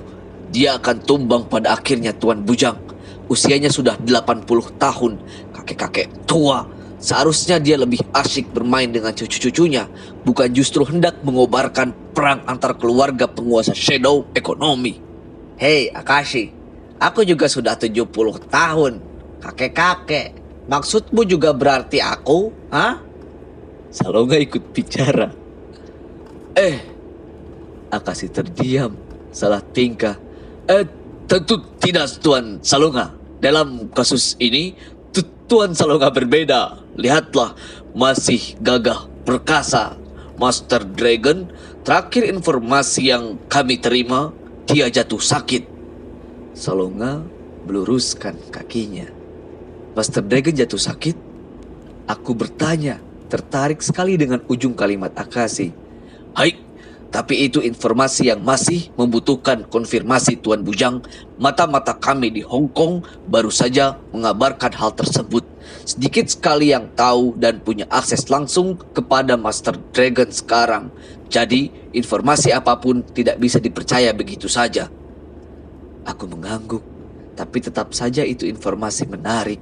dia 0.52 0.76
akan 0.76 1.00
tumbang 1.00 1.48
pada 1.48 1.72
akhirnya 1.72 2.12
Tuan 2.12 2.44
Bujang 2.44 2.92
Usianya 3.32 3.72
sudah 3.72 3.96
80 3.96 4.44
tahun, 4.76 5.12
kakek-kakek 5.56 6.28
tua. 6.28 6.68
Seharusnya 7.02 7.58
dia 7.58 7.74
lebih 7.74 7.98
asyik 8.14 8.54
bermain 8.54 8.86
dengan 8.86 9.10
cucu-cucunya, 9.10 9.90
bukan 10.22 10.46
justru 10.54 10.86
hendak 10.86 11.18
mengobarkan 11.26 11.90
perang 12.14 12.46
antar 12.46 12.78
keluarga 12.78 13.26
penguasa 13.26 13.74
shadow 13.74 14.22
ekonomi. 14.38 15.02
Hei 15.58 15.90
Akashi, 15.90 16.54
aku 17.02 17.26
juga 17.26 17.50
sudah 17.50 17.74
70 17.74 18.06
tahun. 18.46 19.02
Kakek-kakek, 19.42 20.26
maksudmu 20.70 21.26
juga 21.26 21.50
berarti 21.50 21.98
aku? 21.98 22.54
Hah? 22.70 23.02
Salonga 23.90 24.38
ikut 24.38 24.62
bicara. 24.70 25.26
Eh, 26.54 26.78
Akashi 27.90 28.30
terdiam, 28.30 28.94
salah 29.34 29.58
tingkah. 29.58 30.14
Eh, 30.70 30.86
tentu 31.26 31.66
tidak 31.82 32.14
Tuan 32.22 32.62
Salonga. 32.62 33.10
Dalam 33.42 33.90
kasus 33.90 34.38
ini, 34.38 34.78
Tuan 35.50 35.76
Salonga 35.76 36.08
berbeda. 36.08 36.81
Lihatlah, 36.96 37.56
masih 37.96 38.56
gagah 38.60 39.08
perkasa. 39.24 39.96
Master 40.36 40.82
Dragon, 40.82 41.46
terakhir 41.86 42.26
informasi 42.26 43.12
yang 43.12 43.38
kami 43.46 43.78
terima, 43.78 44.34
dia 44.66 44.90
jatuh 44.90 45.20
sakit. 45.20 45.68
Salonga 46.52 47.22
meluruskan 47.64 48.36
kakinya. 48.50 49.06
Master 49.94 50.24
Dragon 50.24 50.56
jatuh 50.56 50.80
sakit? 50.80 51.16
Aku 52.10 52.34
bertanya, 52.34 52.98
tertarik 53.30 53.80
sekali 53.80 54.18
dengan 54.18 54.42
ujung 54.50 54.74
kalimat 54.74 55.14
Akashi. 55.14 55.70
Hai, 56.34 56.58
tapi 57.12 57.44
itu 57.44 57.60
informasi 57.60 58.32
yang 58.32 58.40
masih 58.40 58.88
membutuhkan 58.96 59.68
konfirmasi 59.68 60.40
Tuan 60.40 60.64
Bujang. 60.64 61.04
Mata-mata 61.36 61.92
kami 61.92 62.32
di 62.32 62.40
Hong 62.40 62.72
Kong 62.72 63.04
baru 63.28 63.52
saja 63.52 64.00
mengabarkan 64.16 64.72
hal 64.72 64.96
tersebut. 64.96 65.51
Sedikit 65.82 66.30
sekali 66.30 66.70
yang 66.70 66.94
tahu 66.94 67.34
dan 67.34 67.58
punya 67.58 67.90
akses 67.90 68.30
langsung 68.30 68.78
kepada 68.94 69.34
Master 69.34 69.74
Dragon 69.90 70.30
sekarang. 70.30 70.94
Jadi, 71.26 71.90
informasi 71.90 72.54
apa 72.54 72.78
pun 72.78 73.02
tidak 73.02 73.42
bisa 73.42 73.58
dipercaya 73.58 74.14
begitu 74.14 74.46
saja. 74.46 74.86
Aku 76.06 76.30
mengangguk, 76.30 76.82
tapi 77.34 77.58
tetap 77.58 77.90
saja 77.90 78.22
itu 78.22 78.46
informasi 78.46 79.10
menarik. 79.10 79.58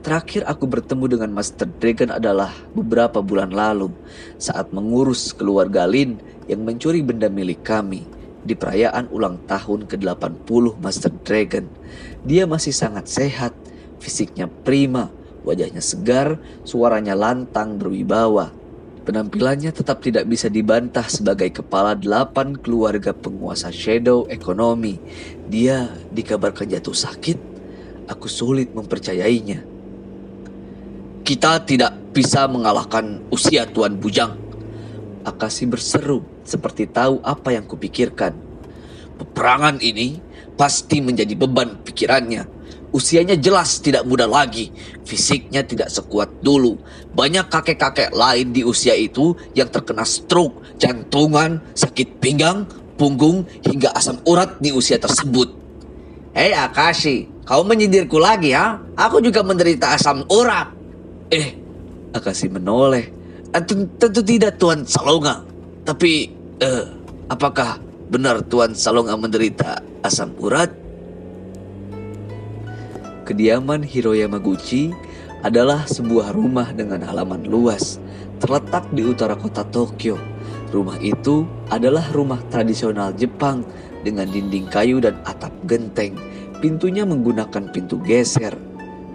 Terakhir 0.00 0.48
aku 0.48 0.64
bertemu 0.64 1.04
dengan 1.06 1.30
Master 1.36 1.68
Dragon 1.68 2.18
adalah 2.18 2.50
beberapa 2.72 3.20
bulan 3.20 3.52
lalu 3.52 3.92
saat 4.40 4.72
mengurus 4.72 5.30
keluarga 5.36 5.84
Lin 5.84 6.16
yang 6.48 6.64
mencuri 6.64 7.04
benda 7.04 7.28
milik 7.28 7.60
kami 7.62 8.08
di 8.40 8.56
perayaan 8.56 9.12
ulang 9.12 9.44
tahun 9.44 9.84
ke-80 9.84 10.64
Master 10.80 11.12
Dragon. 11.20 11.68
Dia 12.24 12.48
masih 12.48 12.72
sangat 12.72 13.12
sehat, 13.12 13.52
fisiknya 14.00 14.48
prima, 14.48 15.12
wajahnya 15.50 15.82
segar, 15.82 16.38
suaranya 16.62 17.18
lantang 17.18 17.74
berwibawa. 17.76 18.54
Penampilannya 19.00 19.74
tetap 19.74 20.04
tidak 20.06 20.28
bisa 20.30 20.46
dibantah 20.46 21.02
sebagai 21.10 21.50
kepala 21.50 21.98
delapan 21.98 22.54
keluarga 22.54 23.10
penguasa 23.10 23.74
shadow 23.74 24.28
ekonomi. 24.30 25.02
Dia 25.50 25.90
dikabarkan 26.14 26.70
jatuh 26.70 26.94
sakit. 26.94 27.38
Aku 28.06 28.30
sulit 28.30 28.70
mempercayainya. 28.70 29.66
Kita 31.26 31.62
tidak 31.66 32.14
bisa 32.14 32.46
mengalahkan 32.46 33.24
usia 33.34 33.66
Tuan 33.66 33.98
Bujang. 33.98 34.36
Akasi 35.26 35.66
berseru 35.66 36.22
seperti 36.46 36.86
tahu 36.86 37.18
apa 37.26 37.56
yang 37.56 37.64
kupikirkan. 37.66 38.34
Peperangan 39.16 39.80
ini 39.80 40.20
pasti 40.60 41.00
menjadi 41.00 41.32
beban 41.34 41.80
pikirannya. 41.82 42.59
Usianya 42.90 43.38
jelas 43.38 43.78
tidak 43.78 44.02
muda 44.02 44.26
lagi. 44.26 44.74
Fisiknya 45.06 45.62
tidak 45.62 45.94
sekuat 45.94 46.42
dulu. 46.42 46.74
Banyak 47.14 47.46
kakek-kakek 47.46 48.10
lain 48.10 48.50
di 48.50 48.66
usia 48.66 48.98
itu 48.98 49.38
yang 49.54 49.70
terkena 49.70 50.02
stroke, 50.02 50.58
jantungan, 50.74 51.62
sakit 51.78 52.18
pinggang, 52.18 52.66
punggung, 52.98 53.46
hingga 53.62 53.94
asam 53.94 54.18
urat 54.26 54.58
di 54.58 54.74
usia 54.74 54.98
tersebut. 54.98 55.54
Hei 56.34 56.50
Akashi, 56.50 57.30
kau 57.46 57.62
menyindirku 57.62 58.18
lagi 58.18 58.54
ya? 58.54 58.78
Aku 58.98 59.22
juga 59.22 59.46
menderita 59.46 59.94
asam 59.94 60.26
urat. 60.26 60.70
Eh, 61.30 61.54
Akashi 62.10 62.50
menoleh. 62.50 63.06
Eh, 63.50 63.62
tentu 63.66 64.22
tidak 64.22 64.58
Tuan 64.58 64.82
Salonga. 64.82 65.46
Tapi, 65.86 66.30
eh, 66.58 66.84
apakah 67.30 67.78
benar 68.10 68.42
Tuan 68.46 68.74
Salonga 68.74 69.14
menderita 69.14 69.78
asam 70.02 70.34
urat? 70.42 70.79
Kediaman 73.30 73.86
Hiro 73.86 74.10
Yamaguchi 74.10 74.90
adalah 75.46 75.86
sebuah 75.86 76.34
rumah 76.34 76.74
dengan 76.74 76.98
halaman 77.06 77.46
luas, 77.46 78.02
terletak 78.42 78.90
di 78.90 79.06
utara 79.06 79.38
kota 79.38 79.62
Tokyo. 79.70 80.18
Rumah 80.74 80.98
itu 80.98 81.46
adalah 81.70 82.02
rumah 82.10 82.42
tradisional 82.50 83.14
Jepang 83.14 83.62
dengan 84.02 84.26
dinding 84.26 84.66
kayu 84.66 84.98
dan 84.98 85.14
atap 85.22 85.54
genteng. 85.70 86.18
Pintunya 86.58 87.06
menggunakan 87.06 87.70
pintu 87.70 88.02
geser. 88.02 88.50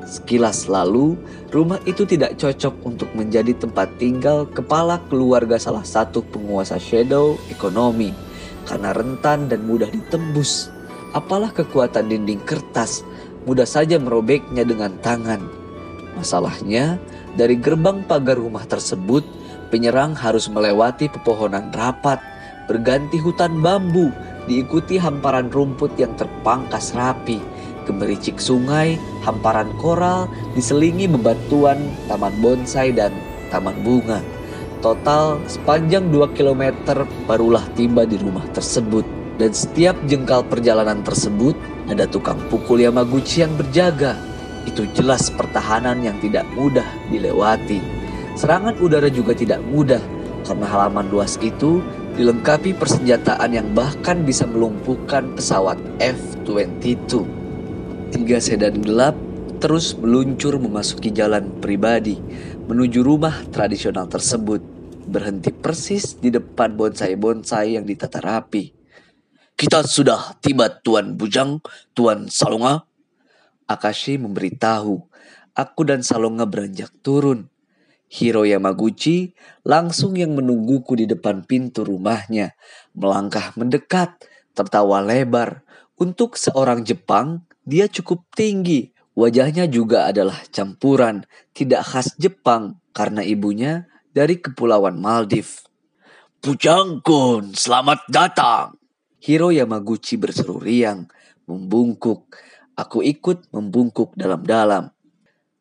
Sekilas 0.08 0.72
lalu, 0.72 1.20
rumah 1.52 1.84
itu 1.84 2.08
tidak 2.08 2.40
cocok 2.40 2.88
untuk 2.88 3.12
menjadi 3.20 3.52
tempat 3.52 4.00
tinggal 4.00 4.48
kepala 4.48 5.04
keluarga 5.12 5.60
salah 5.60 5.84
satu 5.84 6.24
penguasa 6.24 6.80
shadow 6.80 7.36
ekonomi 7.52 8.16
karena 8.64 8.96
rentan 8.96 9.52
dan 9.52 9.68
mudah 9.68 9.92
ditembus. 9.92 10.72
Apalah 11.12 11.52
kekuatan 11.52 12.12
dinding 12.12 12.44
kertas, 12.44 13.04
mudah 13.46 13.66
saja 13.66 14.02
merobeknya 14.02 14.66
dengan 14.66 14.98
tangan. 15.00 15.42
Masalahnya, 16.18 16.98
dari 17.38 17.56
gerbang 17.58 18.02
pagar 18.06 18.42
rumah 18.42 18.66
tersebut, 18.66 19.22
penyerang 19.70 20.18
harus 20.18 20.50
melewati 20.50 21.10
pepohonan 21.10 21.70
rapat, 21.74 22.18
berganti 22.66 23.22
hutan 23.22 23.62
bambu, 23.62 24.10
diikuti 24.50 24.98
hamparan 24.98 25.50
rumput 25.54 25.94
yang 25.98 26.14
terpangkas 26.18 26.94
rapi, 26.98 27.42
gemericik 27.86 28.42
sungai, 28.42 28.98
hamparan 29.22 29.70
koral, 29.78 30.26
diselingi 30.58 31.06
bebatuan, 31.06 31.78
taman 32.10 32.34
bonsai, 32.42 32.90
dan 32.96 33.14
taman 33.54 33.78
bunga. 33.86 34.20
Total 34.82 35.42
sepanjang 35.50 36.14
2 36.14 36.38
km 36.38 36.64
barulah 37.26 37.64
tiba 37.74 38.06
di 38.06 38.22
rumah 38.22 38.46
tersebut. 38.54 39.06
Dan 39.36 39.52
setiap 39.52 40.00
jengkal 40.08 40.48
perjalanan 40.48 41.04
tersebut 41.04 41.60
ada 41.86 42.10
tukang 42.10 42.38
pukul 42.50 42.82
Yamaguchi 42.82 43.46
yang 43.46 43.54
berjaga. 43.54 44.18
Itu 44.66 44.90
jelas 44.98 45.30
pertahanan 45.30 46.02
yang 46.02 46.18
tidak 46.18 46.46
mudah 46.58 46.86
dilewati. 47.14 47.78
Serangan 48.36 48.76
udara 48.82 49.08
juga 49.08 49.38
tidak 49.38 49.62
mudah 49.70 50.02
karena 50.44 50.66
halaman 50.66 51.08
luas 51.14 51.38
itu 51.40 51.80
dilengkapi 52.16 52.76
persenjataan 52.76 53.52
yang 53.54 53.68
bahkan 53.78 54.26
bisa 54.26 54.44
melumpuhkan 54.50 55.36
pesawat 55.38 55.78
F-22. 56.02 57.24
Tiga 58.12 58.38
sedan 58.40 58.82
gelap 58.84 59.16
terus 59.60 59.96
meluncur 59.96 60.60
memasuki 60.60 61.10
jalan 61.10 61.48
pribadi 61.64 62.20
menuju 62.68 63.00
rumah 63.06 63.46
tradisional 63.50 64.10
tersebut. 64.10 64.60
Berhenti 65.06 65.54
persis 65.54 66.18
di 66.18 66.34
depan 66.34 66.74
bonsai-bonsai 66.74 67.78
yang 67.78 67.86
ditata 67.86 68.20
rapi. 68.20 68.75
Kita 69.56 69.88
sudah 69.88 70.36
tiba 70.44 70.68
Tuan 70.68 71.16
Bujang, 71.16 71.64
Tuan 71.96 72.28
Salonga. 72.28 72.84
Akashi 73.72 74.20
memberitahu. 74.20 75.00
Aku 75.56 75.82
dan 75.88 76.04
Salonga 76.04 76.44
beranjak 76.44 76.92
turun. 77.00 77.48
Hiro 78.12 78.44
Yamaguchi 78.44 79.32
langsung 79.64 80.20
yang 80.20 80.36
menungguku 80.36 81.00
di 81.00 81.08
depan 81.08 81.48
pintu 81.48 81.88
rumahnya. 81.88 82.52
Melangkah 83.00 83.56
mendekat, 83.56 84.28
tertawa 84.52 85.00
lebar. 85.00 85.64
Untuk 85.96 86.36
seorang 86.36 86.84
Jepang, 86.84 87.48
dia 87.64 87.88
cukup 87.88 88.28
tinggi. 88.36 88.92
Wajahnya 89.16 89.72
juga 89.72 90.12
adalah 90.12 90.36
campuran, 90.52 91.24
tidak 91.56 91.88
khas 91.88 92.12
Jepang 92.20 92.84
karena 92.92 93.24
ibunya 93.24 93.88
dari 94.12 94.36
Kepulauan 94.36 95.00
Maldives. 95.00 95.64
Bujangkun, 96.44 97.56
selamat 97.56 98.04
datang. 98.12 98.85
Hiro 99.26 99.50
Yamaguchi 99.50 100.22
berseru 100.22 100.62
riang, 100.62 101.10
membungkuk. 101.50 102.30
Aku 102.78 103.02
ikut 103.02 103.50
membungkuk 103.50 104.14
dalam-dalam. 104.14 104.94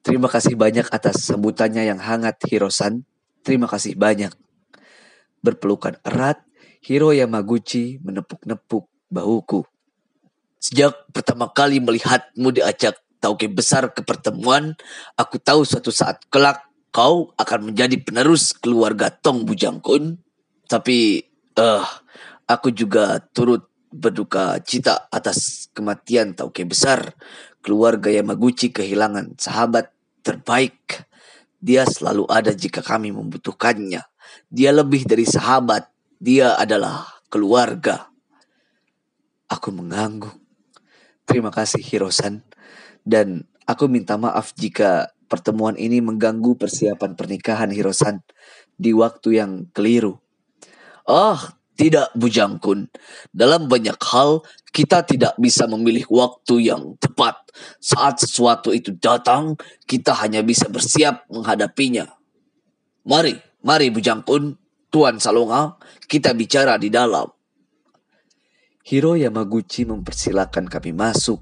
Terima 0.05 0.29
kasih 0.29 0.53
banyak 0.53 0.85
atas 0.93 1.25
sambutannya 1.25 1.89
yang 1.89 1.97
hangat, 1.97 2.45
Hirosan. 2.45 3.09
Terima 3.41 3.65
kasih 3.65 3.97
banyak. 3.97 4.37
Berpelukan 5.41 5.97
erat, 6.05 6.45
Hiro 6.85 7.17
Yamaguchi 7.17 7.97
menepuk-nepuk 8.05 8.85
bahuku. 9.09 9.65
Sejak 10.61 11.09
pertama 11.17 11.49
kali 11.49 11.81
melihatmu 11.81 12.53
diajak 12.53 13.01
tauke 13.17 13.49
besar 13.49 13.97
ke 13.97 14.05
pertemuan, 14.05 14.77
aku 15.17 15.41
tahu 15.41 15.65
suatu 15.65 15.89
saat 15.89 16.21
kelak 16.29 16.69
kau 16.93 17.33
akan 17.41 17.73
menjadi 17.73 17.97
penerus 17.97 18.53
keluarga 18.53 19.09
Tong 19.09 19.49
Bujangkun. 19.49 20.21
Tapi, 20.69 21.25
eh, 21.57 21.65
uh, 21.65 21.85
Aku 22.45 22.69
juga 22.69 23.25
turut 23.33 23.69
berduka 23.95 24.59
cita 24.61 25.07
atas 25.09 25.71
kematian 25.73 26.35
Tauke 26.35 26.67
besar. 26.67 27.15
Keluarga 27.65 28.13
Yamaguchi 28.13 28.69
kehilangan 28.69 29.41
sahabat 29.41 29.89
terbaik. 30.21 31.09
Dia 31.65 31.89
selalu 31.89 32.29
ada 32.29 32.53
jika 32.53 32.85
kami 32.85 33.15
membutuhkannya. 33.15 34.05
Dia 34.53 34.71
lebih 34.77 35.09
dari 35.09 35.25
sahabat. 35.25 35.89
Dia 36.21 36.61
adalah 36.61 37.09
keluarga. 37.33 38.13
Aku 39.49 39.73
mengangguk. 39.73 40.37
Terima 41.25 41.49
kasih 41.49 41.81
Hirosan. 41.81 42.45
Dan 43.01 43.49
aku 43.65 43.89
minta 43.89 44.21
maaf 44.21 44.53
jika 44.53 45.09
pertemuan 45.29 45.81
ini 45.81 46.05
mengganggu 46.05 46.61
persiapan 46.61 47.17
pernikahan 47.17 47.73
Hirosan 47.73 48.21
di 48.77 48.93
waktu 48.93 49.41
yang 49.41 49.53
keliru. 49.73 50.21
Oh, 51.09 51.41
tidak 51.75 52.11
Bujangkun. 52.15 52.87
Dalam 53.35 53.67
banyak 53.67 53.99
hal, 53.99 54.43
kita 54.71 55.03
tidak 55.07 55.35
bisa 55.39 55.67
memilih 55.67 56.07
waktu 56.11 56.71
yang 56.71 56.95
tepat. 56.99 57.39
Saat 57.79 58.23
sesuatu 58.23 58.71
itu 58.75 58.95
datang, 58.95 59.59
kita 59.87 60.15
hanya 60.23 60.43
bisa 60.43 60.71
bersiap 60.71 61.27
menghadapinya. 61.31 62.11
Mari, 63.07 63.37
mari 63.63 63.91
Bujangkun, 63.91 64.59
Tuan 64.91 65.19
Salonga, 65.19 65.79
kita 66.07 66.31
bicara 66.35 66.79
di 66.79 66.91
dalam. 66.91 67.27
Hiro 68.85 69.17
Yamaguchi 69.17 69.89
mempersilahkan 69.89 70.69
kami 70.69 70.93
masuk. 70.93 71.41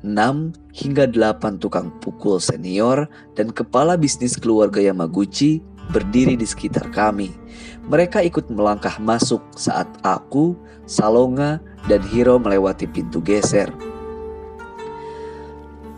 6 0.00 0.54
hingga 0.78 1.10
8 1.10 1.58
tukang 1.58 1.90
pukul 1.98 2.38
senior 2.38 3.10
dan 3.34 3.50
kepala 3.50 3.98
bisnis 3.98 4.38
keluarga 4.38 4.78
Yamaguchi 4.78 5.58
berdiri 5.92 6.36
di 6.36 6.44
sekitar 6.44 6.88
kami. 6.92 7.32
Mereka 7.88 8.20
ikut 8.24 8.52
melangkah 8.52 9.00
masuk 9.00 9.40
saat 9.56 9.88
aku, 10.04 10.52
Salonga, 10.84 11.60
dan 11.88 12.04
Hiro 12.04 12.36
melewati 12.36 12.84
pintu 12.84 13.24
geser. 13.24 13.72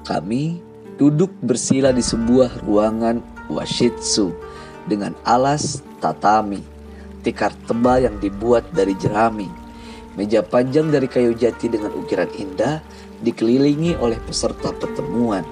Kami 0.06 0.62
duduk 0.98 1.30
bersila 1.42 1.90
di 1.90 2.02
sebuah 2.02 2.62
ruangan 2.66 3.22
washitsu 3.50 4.30
dengan 4.86 5.14
alas 5.26 5.82
tatami, 5.98 6.62
tikar 7.22 7.54
tebal 7.66 8.06
yang 8.06 8.16
dibuat 8.22 8.66
dari 8.74 8.94
jerami, 8.98 9.50
meja 10.14 10.42
panjang 10.42 10.90
dari 10.90 11.06
kayu 11.06 11.34
jati 11.34 11.70
dengan 11.70 11.94
ukiran 11.94 12.30
indah, 12.34 12.82
dikelilingi 13.22 13.98
oleh 13.98 14.16
peserta 14.24 14.72
pertemuan. 14.74 15.44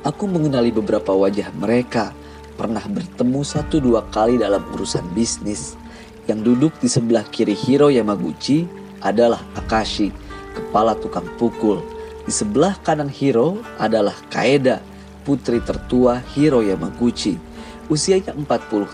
Aku 0.00 0.24
mengenali 0.24 0.72
beberapa 0.72 1.12
wajah 1.12 1.52
mereka, 1.56 2.16
pernah 2.60 2.84
bertemu 2.84 3.40
satu 3.40 3.80
dua 3.80 4.04
kali 4.12 4.36
dalam 4.36 4.60
urusan 4.76 5.16
bisnis. 5.16 5.80
Yang 6.28 6.52
duduk 6.52 6.72
di 6.84 6.92
sebelah 6.92 7.24
kiri 7.32 7.56
Hiro 7.56 7.88
Yamaguchi 7.88 8.68
adalah 9.00 9.40
Akashi, 9.56 10.12
kepala 10.52 10.92
tukang 11.00 11.24
pukul. 11.40 11.80
Di 12.28 12.28
sebelah 12.28 12.76
kanan 12.84 13.08
Hiro 13.08 13.64
adalah 13.80 14.12
Kaeda, 14.28 14.84
putri 15.24 15.64
tertua 15.64 16.20
Hiro 16.36 16.60
Yamaguchi. 16.60 17.40
Usianya 17.88 18.36
40 18.36 18.44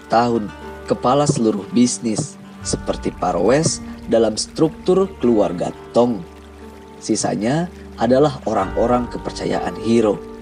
tahun, 0.07 0.47
kepala 0.87 1.27
seluruh 1.27 1.67
bisnis, 1.75 2.39
seperti 2.63 3.11
Parwes 3.11 3.83
dalam 4.07 4.39
struktur 4.39 5.11
keluarga 5.19 5.75
Tong. 5.91 6.23
Sisanya 7.03 7.67
adalah 7.99 8.39
orang-orang 8.47 9.11
kepercayaan 9.11 9.75
Hiro 9.83 10.36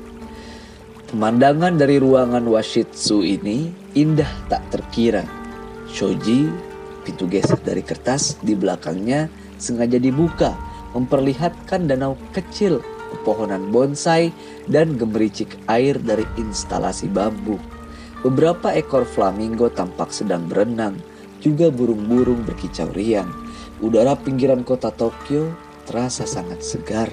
Pemandangan 1.14 1.79
dari 1.79 2.03
ruangan 2.03 2.42
Washitsu 2.42 3.22
ini 3.22 3.70
indah 3.94 4.27
tak 4.50 4.66
terkira. 4.74 5.22
Shoji, 5.87 6.50
pintu 7.07 7.31
geser 7.31 7.55
dari 7.62 7.87
kertas 7.87 8.35
di 8.42 8.59
belakangnya 8.59 9.31
sengaja 9.55 10.03
dibuka, 10.03 10.59
memperlihatkan 10.90 11.87
danau 11.87 12.18
kecil, 12.35 12.83
pepohonan 13.14 13.70
bonsai, 13.70 14.35
dan 14.66 14.98
gemericik 14.98 15.55
air 15.70 15.94
dari 16.03 16.27
instalasi 16.35 17.07
bambu. 17.07 17.62
Beberapa 18.27 18.74
ekor 18.74 19.07
flamingo 19.07 19.70
tampak 19.70 20.11
sedang 20.11 20.50
berenang, 20.50 20.98
juga 21.38 21.70
burung-burung 21.70 22.42
berkicau 22.42 22.90
riang. 22.90 23.31
Udara 23.79 24.18
pinggiran 24.18 24.66
kota 24.66 24.90
Tokyo 24.90 25.55
terasa 25.87 26.27
sangat 26.27 26.59
segar. 26.66 27.07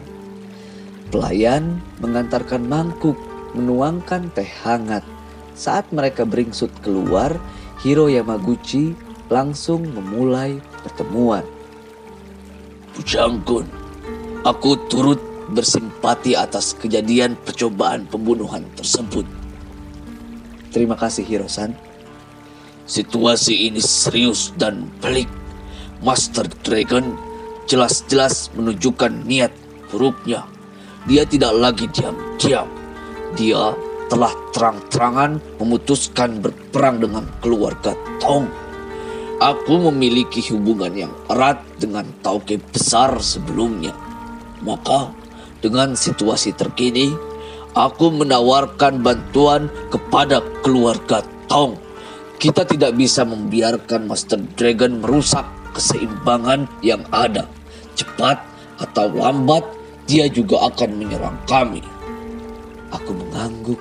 Pelayan 1.14 1.78
mengantarkan 2.02 2.66
mangkuk 2.66 3.30
menuangkan 3.54 4.32
teh 4.32 4.48
hangat. 4.64 5.04
Saat 5.52 5.92
mereka 5.92 6.24
beringsut 6.24 6.72
keluar, 6.82 7.36
Hiro 7.84 8.08
Yamaguchi 8.08 8.96
langsung 9.28 9.88
memulai 9.92 10.60
pertemuan. 10.84 11.44
Pujangkun, 12.96 13.68
aku 14.44 14.76
turut 14.92 15.20
bersimpati 15.52 16.36
atas 16.36 16.76
kejadian 16.80 17.36
percobaan 17.44 18.08
pembunuhan 18.08 18.64
tersebut. 18.76 19.28
Terima 20.72 20.96
kasih 20.96 21.28
Hiro-san. 21.28 21.76
Situasi 22.88 23.68
ini 23.72 23.84
serius 23.84 24.56
dan 24.56 24.88
pelik. 25.04 25.28
Master 26.02 26.48
Dragon 26.64 27.14
jelas-jelas 27.68 28.50
menunjukkan 28.56 29.28
niat 29.28 29.52
buruknya. 29.92 30.48
Dia 31.06 31.28
tidak 31.28 31.54
lagi 31.56 31.86
diam-diam 31.92 32.81
dia 33.36 33.76
telah 34.12 34.36
terang-terangan 34.52 35.40
memutuskan 35.56 36.44
berperang 36.44 37.00
dengan 37.00 37.24
keluarga 37.40 37.96
Tong. 38.20 38.52
Aku 39.42 39.90
memiliki 39.90 40.44
hubungan 40.52 40.94
yang 40.94 41.14
erat 41.32 41.64
dengan 41.80 42.06
Tauke 42.20 42.60
besar 42.60 43.18
sebelumnya. 43.24 43.96
Maka 44.62 45.16
dengan 45.64 45.96
situasi 45.96 46.54
terkini, 46.54 47.16
aku 47.74 48.12
menawarkan 48.12 49.00
bantuan 49.00 49.72
kepada 49.90 50.44
keluarga 50.62 51.24
Tong. 51.48 51.80
Kita 52.36 52.68
tidak 52.68 52.98
bisa 53.00 53.24
membiarkan 53.24 54.12
Master 54.12 54.44
Dragon 54.60 55.00
merusak 55.00 55.46
keseimbangan 55.72 56.68
yang 56.84 57.06
ada. 57.14 57.48
Cepat 57.96 58.42
atau 58.82 59.14
lambat, 59.14 59.64
dia 60.10 60.26
juga 60.28 60.68
akan 60.68 60.90
menyerang 61.00 61.38
kami. 61.46 62.01
Aku 62.92 63.16
mengangguk. 63.16 63.80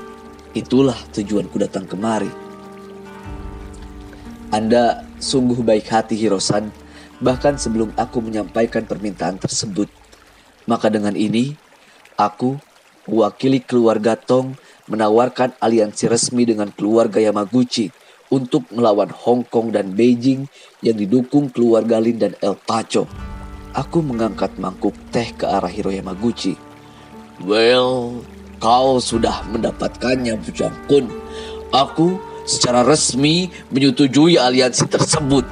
Itulah 0.54 0.98
tujuanku 1.14 1.58
datang 1.58 1.86
kemari. 1.86 2.30
Anda 4.50 5.06
sungguh 5.22 5.62
baik 5.62 5.86
hati 5.86 6.18
Hirosan, 6.18 6.74
bahkan 7.22 7.54
sebelum 7.54 7.94
aku 7.94 8.18
menyampaikan 8.18 8.82
permintaan 8.82 9.38
tersebut. 9.38 9.86
Maka 10.66 10.90
dengan 10.90 11.14
ini, 11.14 11.54
aku, 12.18 12.58
mewakili 13.06 13.62
keluarga 13.62 14.18
Tong, 14.18 14.58
menawarkan 14.90 15.54
aliansi 15.62 16.10
resmi 16.10 16.42
dengan 16.46 16.74
keluarga 16.74 17.22
Yamaguchi 17.22 17.94
untuk 18.30 18.66
melawan 18.74 19.10
Hong 19.10 19.46
Kong 19.46 19.70
dan 19.70 19.94
Beijing 19.94 20.50
yang 20.82 20.98
didukung 20.98 21.50
keluarga 21.50 22.02
Lin 22.02 22.18
dan 22.18 22.34
El 22.42 22.58
Pacho. 22.58 23.06
Aku 23.70 24.02
mengangkat 24.02 24.58
mangkuk 24.58 24.94
teh 25.14 25.30
ke 25.30 25.46
arah 25.46 25.70
Hiro 25.70 25.94
Yamaguchi. 25.94 26.58
Well, 27.38 28.26
Kau 28.60 29.00
sudah 29.00 29.40
mendapatkannya, 29.48 30.36
Bujang 30.36 30.76
Kun. 30.84 31.08
Aku 31.72 32.20
secara 32.44 32.84
resmi 32.84 33.48
menyetujui 33.72 34.36
aliansi 34.36 34.84
tersebut. 34.84 35.48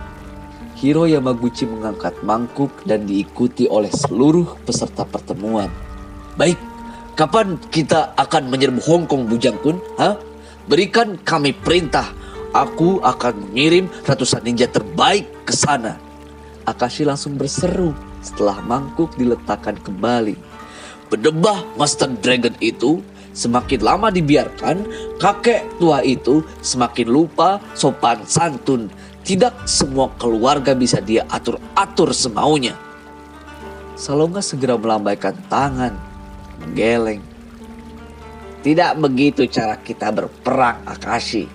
Hiro 0.76 1.08
Yamaguchi 1.08 1.64
mengangkat 1.64 2.20
mangkuk 2.20 2.68
dan 2.84 3.08
diikuti 3.08 3.64
oleh 3.64 3.88
seluruh 3.88 4.60
peserta 4.60 5.08
pertemuan. 5.08 5.72
Baik, 6.36 6.60
kapan 7.16 7.56
kita 7.72 8.12
akan 8.12 8.52
menyerbu 8.52 8.84
Hong 8.84 9.08
Kong, 9.08 9.24
Bujang 9.24 9.56
Kun? 9.64 9.80
Hah? 9.96 10.20
Berikan 10.68 11.16
kami 11.24 11.56
perintah. 11.56 12.12
Aku 12.52 13.00
akan 13.00 13.48
mengirim 13.48 13.88
ratusan 14.04 14.44
ninja 14.44 14.68
terbaik 14.68 15.48
ke 15.48 15.56
sana. 15.56 15.96
Akashi 16.68 17.08
langsung 17.08 17.40
berseru 17.40 17.96
setelah 18.20 18.60
mangkuk 18.60 19.16
diletakkan 19.16 19.80
kembali. 19.80 20.47
Berdebah 21.08 21.64
Master 21.80 22.12
Dragon 22.20 22.52
itu 22.60 23.00
semakin 23.32 23.80
lama 23.80 24.12
dibiarkan, 24.12 24.84
kakek 25.16 25.64
tua 25.80 26.04
itu 26.04 26.44
semakin 26.60 27.08
lupa 27.08 27.56
sopan 27.72 28.20
santun. 28.28 28.92
Tidak 29.24 29.64
semua 29.64 30.12
keluarga 30.20 30.76
bisa 30.76 31.00
dia 31.00 31.24
atur-atur 31.32 32.12
semaunya. 32.12 32.76
Salonga 33.96 34.44
segera 34.44 34.76
melambaikan 34.76 35.36
tangan, 35.48 35.96
menggeleng. 36.60 37.24
Tidak 38.60 39.00
begitu 39.00 39.48
cara 39.48 39.80
kita 39.80 40.12
berperang, 40.12 40.84
Akashi. 40.84 41.48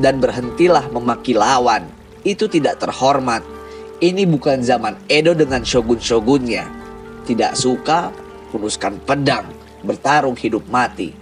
Dan 0.00 0.20
berhentilah 0.20 0.88
memaki 0.92 1.36
lawan. 1.36 1.84
Itu 2.24 2.48
tidak 2.48 2.80
terhormat. 2.80 3.44
Ini 4.00 4.28
bukan 4.28 4.60
zaman 4.60 4.96
Edo 5.08 5.32
dengan 5.32 5.64
shogun-shogunnya. 5.64 6.68
Tidak 7.24 7.56
suka, 7.56 8.12
hunuskan 8.54 8.98
pedang, 9.02 9.48
bertarung 9.82 10.36
hidup 10.36 10.66
mati. 10.68 11.14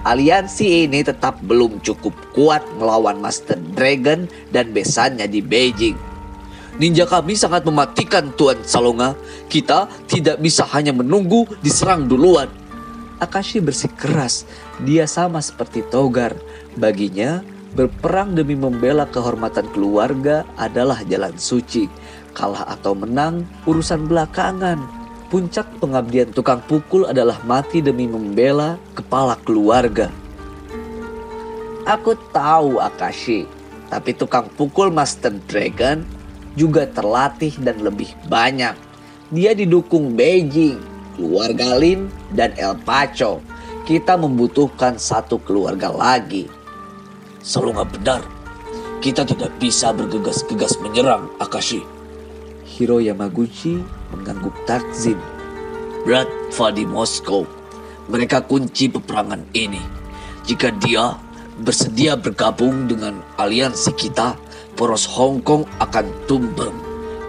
Aliansi 0.00 0.88
ini 0.88 1.04
tetap 1.04 1.40
belum 1.44 1.84
cukup 1.84 2.16
kuat 2.32 2.64
melawan 2.80 3.20
Master 3.20 3.60
Dragon 3.76 4.24
dan 4.48 4.72
besannya 4.72 5.28
di 5.28 5.44
Beijing. 5.44 5.98
Ninja 6.80 7.04
kami 7.04 7.36
sangat 7.36 7.68
mematikan 7.68 8.32
Tuan 8.32 8.56
Salonga. 8.64 9.12
Kita 9.52 9.84
tidak 10.08 10.40
bisa 10.40 10.64
hanya 10.72 10.96
menunggu 10.96 11.44
diserang 11.60 12.08
duluan. 12.08 12.48
Akashi 13.20 13.60
bersikeras. 13.60 14.48
Dia 14.80 15.04
sama 15.04 15.44
seperti 15.44 15.84
Togar. 15.92 16.32
Baginya, 16.80 17.44
Berperang 17.70 18.34
demi 18.34 18.58
membela 18.58 19.06
kehormatan 19.06 19.70
keluarga 19.70 20.42
adalah 20.58 21.06
jalan 21.06 21.38
suci. 21.38 21.86
Kalah 22.34 22.66
atau 22.66 22.98
menang, 22.98 23.46
urusan 23.62 24.10
belakangan. 24.10 24.99
Puncak 25.30 25.78
pengabdian 25.78 26.34
tukang 26.34 26.58
pukul 26.66 27.06
adalah 27.06 27.38
mati 27.46 27.78
demi 27.78 28.10
membela 28.10 28.82
kepala 28.98 29.38
keluarga. 29.38 30.10
Aku 31.86 32.18
tahu 32.34 32.82
Akashi, 32.82 33.46
tapi 33.86 34.10
tukang 34.10 34.50
pukul 34.58 34.90
Master 34.90 35.30
Dragon 35.46 36.02
juga 36.58 36.82
terlatih 36.90 37.54
dan 37.62 37.78
lebih 37.78 38.10
banyak. 38.26 38.74
Dia 39.30 39.54
didukung 39.54 40.18
Beijing, 40.18 40.82
keluarga 41.14 41.78
Lin, 41.78 42.10
dan 42.34 42.50
El 42.58 42.74
Pacho. 42.82 43.38
Kita 43.86 44.18
membutuhkan 44.18 44.98
satu 44.98 45.38
keluarga 45.46 45.94
lagi. 45.94 46.50
Selalu 47.38 47.78
nggak 47.78 47.90
benar. 48.02 48.22
Kita 48.98 49.22
tidak 49.22 49.54
bisa 49.62 49.94
bergegas-gegas 49.94 50.82
menyerang 50.82 51.30
Akashi. 51.38 51.99
Hiro 52.80 52.96
Yamaguchi 52.96 53.76
mengangguk 54.08 54.56
takzim. 54.64 55.20
Berat 56.08 56.24
di 56.72 56.88
Moskow. 56.88 57.44
Mereka 58.08 58.48
kunci 58.48 58.88
peperangan 58.88 59.44
ini. 59.52 59.84
Jika 60.48 60.72
dia 60.80 61.12
bersedia 61.60 62.16
bergabung 62.16 62.88
dengan 62.88 63.20
aliansi 63.36 63.92
kita, 63.92 64.32
poros 64.80 65.04
Hong 65.12 65.44
Kong 65.44 65.68
akan 65.76 66.08
tumbang. 66.24 66.72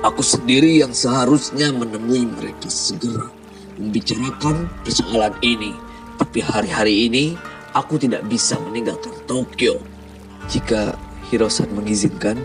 Aku 0.07 0.23
sendiri 0.23 0.79
yang 0.79 0.95
seharusnya 0.95 1.75
menemui 1.75 2.31
mereka 2.31 2.71
segera 2.71 3.27
membicarakan 3.75 4.71
persoalan 4.87 5.35
ini. 5.43 5.75
Tapi 6.15 6.39
hari-hari 6.39 7.11
ini 7.11 7.35
aku 7.75 7.99
tidak 7.99 8.23
bisa 8.31 8.55
meninggalkan 8.55 9.11
Tokyo. 9.27 9.83
Jika 10.47 10.95
Hirosan 11.27 11.75
mengizinkan, 11.75 12.39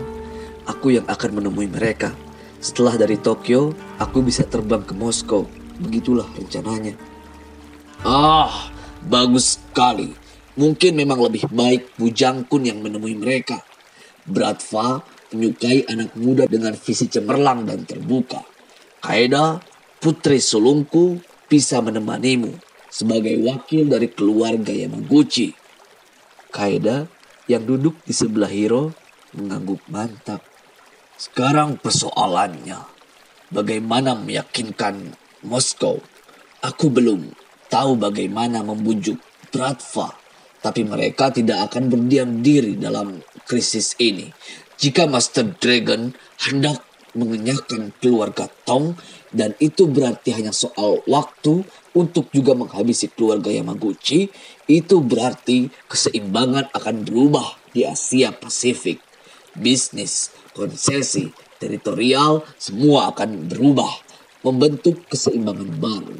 aku 0.67 0.99
yang 0.99 1.07
akan 1.07 1.39
menemui 1.39 1.71
mereka. 1.71 2.11
Setelah 2.57 2.97
dari 2.97 3.21
Tokyo, 3.21 3.73
aku 4.01 4.25
bisa 4.25 4.41
terbang 4.41 4.81
ke 4.81 4.97
Moskow. 4.97 5.45
Begitulah 5.77 6.25
rencananya. 6.33 6.97
Ah, 8.01 8.73
bagus 9.05 9.61
sekali. 9.61 10.13
Mungkin 10.57 10.97
memang 10.97 11.21
lebih 11.21 11.45
baik 11.53 11.93
Bujangkun 12.01 12.65
yang 12.65 12.81
menemui 12.81 13.13
mereka. 13.13 13.61
Bratva 14.25 15.05
menyukai 15.29 15.85
anak 15.85 16.17
muda 16.17 16.49
dengan 16.49 16.73
visi 16.73 17.05
cemerlang 17.05 17.69
dan 17.69 17.85
terbuka. 17.85 18.41
Kaeda, 19.05 19.61
putri 20.01 20.41
sulungku, 20.41 21.21
bisa 21.45 21.79
menemanimu 21.79 22.57
sebagai 22.89 23.37
wakil 23.45 23.85
dari 23.85 24.09
keluarga 24.09 24.73
Yamaguchi. 24.73 25.53
Kaeda 26.49 27.05
yang 27.45 27.63
duduk 27.63 28.01
di 28.03 28.11
sebelah 28.17 28.49
Hiro 28.49 28.91
mengangguk 29.37 29.83
mantap. 29.93 30.41
Sekarang 31.17 31.81
persoalannya, 31.81 32.77
bagaimana 33.49 34.13
meyakinkan 34.13 35.17
Moskow? 35.49 35.97
Aku 36.61 36.93
belum 36.93 37.33
tahu 37.73 37.97
bagaimana 37.97 38.61
membujuk 38.61 39.17
Bratva, 39.49 40.13
tapi 40.61 40.85
mereka 40.85 41.33
tidak 41.33 41.73
akan 41.73 41.89
berdiam 41.89 42.45
diri 42.45 42.77
dalam 42.77 43.17
krisis 43.49 43.97
ini. 43.97 44.29
Jika 44.77 45.09
Master 45.09 45.57
Dragon 45.57 46.13
hendak 46.45 46.85
mengenyahkan 47.17 47.97
keluarga 47.97 48.45
Tong 48.61 48.93
dan 49.33 49.57
itu 49.57 49.89
berarti 49.89 50.37
hanya 50.37 50.53
soal 50.53 51.01
waktu 51.09 51.65
untuk 51.97 52.29
juga 52.29 52.53
menghabisi 52.53 53.09
keluarga 53.09 53.49
Yamaguchi, 53.49 54.29
itu 54.69 54.95
berarti 55.01 55.73
keseimbangan 55.89 56.69
akan 56.77 56.95
berubah 57.01 57.57
di 57.73 57.89
Asia 57.89 58.29
Pasifik. 58.29 59.01
Bisnis, 59.57 60.29
konsesi, 60.57 61.29
teritorial, 61.61 62.41
semua 62.57 63.13
akan 63.13 63.45
berubah, 63.45 64.01
membentuk 64.41 65.05
keseimbangan 65.05 65.69
baru. 65.77 66.17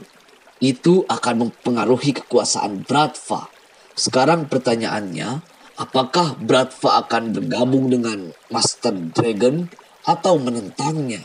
Itu 0.62 1.10
akan 1.10 1.50
mempengaruhi 1.50 2.22
kekuasaan 2.22 2.86
Bratva. 2.86 3.50
Sekarang 3.98 4.46
pertanyaannya, 4.46 5.42
apakah 5.82 6.38
Bratva 6.38 7.02
akan 7.06 7.34
bergabung 7.34 7.90
dengan 7.90 8.30
Master 8.54 8.94
Dragon 8.94 9.66
atau 10.06 10.38
menentangnya? 10.38 11.22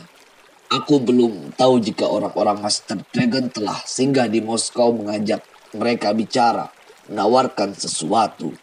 Aku 0.73 0.97
belum 0.97 1.53
tahu 1.53 1.85
jika 1.85 2.09
orang-orang 2.09 2.57
Master 2.57 2.97
Dragon 3.13 3.45
telah 3.53 3.77
singgah 3.85 4.25
di 4.25 4.41
Moskow 4.41 4.89
mengajak 4.89 5.45
mereka 5.77 6.13
bicara, 6.17 6.69
menawarkan 7.09 7.77
sesuatu. 7.77 8.53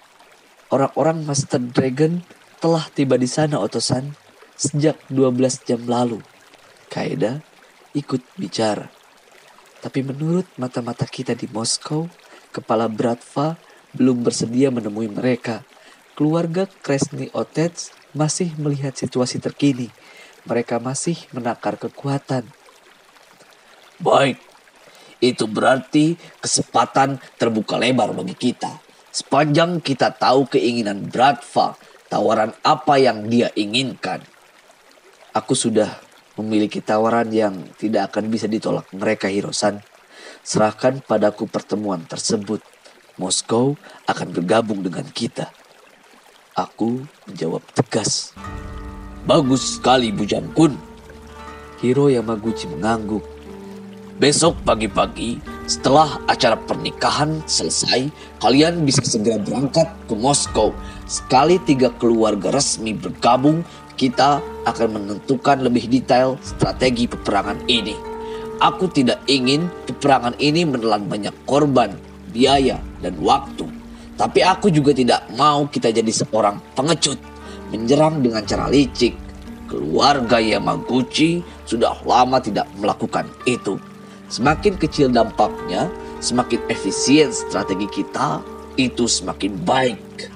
Orang-orang 0.71 1.23
Master 1.23 1.63
Dragon 1.63 2.23
telah 2.63 2.87
tiba 2.95 3.19
di 3.19 3.27
sana 3.27 3.59
Otosan 3.59 4.20
sejak 4.61 5.01
12 5.09 5.65
jam 5.65 5.81
lalu. 5.89 6.21
Kaeda 6.93 7.41
ikut 7.97 8.21
bicara. 8.37 8.93
Tapi 9.81 10.05
menurut 10.05 10.45
mata-mata 10.61 11.09
kita 11.09 11.33
di 11.33 11.49
Moskow, 11.49 12.05
kepala 12.53 12.85
Bratva 12.93 13.57
belum 13.97 14.21
bersedia 14.21 14.69
menemui 14.69 15.09
mereka. 15.09 15.65
Keluarga 16.13 16.69
Kresny 16.69 17.33
Otets 17.33 17.97
masih 18.13 18.53
melihat 18.61 18.93
situasi 18.93 19.41
terkini. 19.41 19.89
Mereka 20.45 20.77
masih 20.77 21.17
menakar 21.33 21.81
kekuatan. 21.81 22.45
Baik, 23.97 24.37
itu 25.25 25.49
berarti 25.49 26.21
kesempatan 26.45 27.17
terbuka 27.41 27.81
lebar 27.81 28.13
bagi 28.13 28.37
kita. 28.37 28.77
Sepanjang 29.09 29.81
kita 29.81 30.13
tahu 30.13 30.45
keinginan 30.49 31.09
Bratva, 31.09 31.77
tawaran 32.13 32.53
apa 32.61 33.01
yang 33.01 33.29
dia 33.33 33.49
inginkan. 33.57 34.21
Aku 35.31 35.55
sudah 35.55 35.87
memiliki 36.35 36.83
tawaran 36.83 37.31
yang 37.31 37.55
tidak 37.79 38.11
akan 38.11 38.27
bisa 38.35 38.51
ditolak 38.51 38.91
mereka 38.91 39.31
Hirosan. 39.31 39.79
Serahkan 40.43 41.07
padaku 41.07 41.47
pertemuan 41.47 42.03
tersebut. 42.03 42.59
Moskow 43.15 43.79
akan 44.11 44.29
bergabung 44.35 44.83
dengan 44.83 45.07
kita. 45.07 45.55
Aku 46.59 47.07
menjawab 47.31 47.63
tegas. 47.79 48.35
Bagus 49.23 49.79
sekali 49.79 50.11
Bujangkun. 50.11 50.75
Hiro 51.79 52.11
Yamaguchi 52.11 52.67
mengangguk. 52.67 53.23
Besok 54.19 54.59
pagi-pagi 54.67 55.41
setelah 55.71 56.19
acara 56.27 56.59
pernikahan 56.59 57.41
selesai, 57.47 58.11
kalian 58.43 58.83
bisa 58.83 59.01
segera 59.07 59.39
berangkat 59.39 59.87
ke 60.11 60.19
Moskow. 60.19 60.75
Sekali 61.07 61.63
tiga 61.63 61.95
keluarga 61.95 62.51
resmi 62.51 62.91
bergabung, 62.93 63.63
kita 64.01 64.41
akan 64.65 64.89
menentukan 64.97 65.61
lebih 65.61 65.85
detail 65.93 66.41
strategi 66.41 67.05
peperangan 67.05 67.61
ini. 67.69 67.93
Aku 68.65 68.89
tidak 68.89 69.21
ingin 69.29 69.69
peperangan 69.85 70.33
ini 70.41 70.65
menelan 70.65 71.05
banyak 71.05 71.37
korban, 71.45 71.93
biaya, 72.33 72.81
dan 73.05 73.21
waktu. 73.21 73.69
Tapi 74.17 74.41
aku 74.41 74.73
juga 74.73 74.97
tidak 74.97 75.29
mau 75.37 75.69
kita 75.69 75.93
jadi 75.93 76.09
seorang 76.09 76.61
pengecut, 76.73 77.21
menyerang 77.73 78.25
dengan 78.25 78.41
cara 78.49 78.73
licik. 78.73 79.17
Keluarga 79.69 80.41
Yamaguchi 80.41 81.45
sudah 81.69 82.01
lama 82.09 82.41
tidak 82.41 82.69
melakukan 82.81 83.29
itu. 83.45 83.77
Semakin 84.33 84.81
kecil 84.81 85.13
dampaknya, 85.13 85.93
semakin 86.25 86.61
efisien 86.73 87.33
strategi 87.33 87.89
kita, 88.01 88.41
itu 88.77 89.05
semakin 89.09 89.57
baik. 89.65 90.29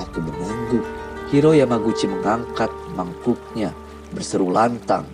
Aku 0.00 0.20
mengangguk. 0.20 0.84
Hiro 1.32 1.56
Yamaguchi 1.56 2.04
mengangkat 2.04 2.68
mangkuknya, 2.94 3.74
berseru 4.14 4.48
lantang. 4.54 5.04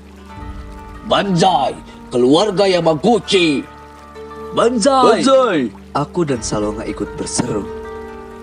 Banzai, 1.09 1.75
keluarga 2.13 2.69
Yamaguchi! 2.69 3.65
Banzai! 4.53 5.25
Banzai! 5.25 5.59
Aku 5.97 6.23
dan 6.23 6.39
Salonga 6.45 6.87
ikut 6.87 7.09
berseru. 7.19 7.67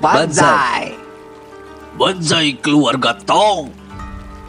Banzai! 0.04 0.97
Banzai 1.95 2.58
keluarga 2.60 3.15
Tong! 3.23 3.71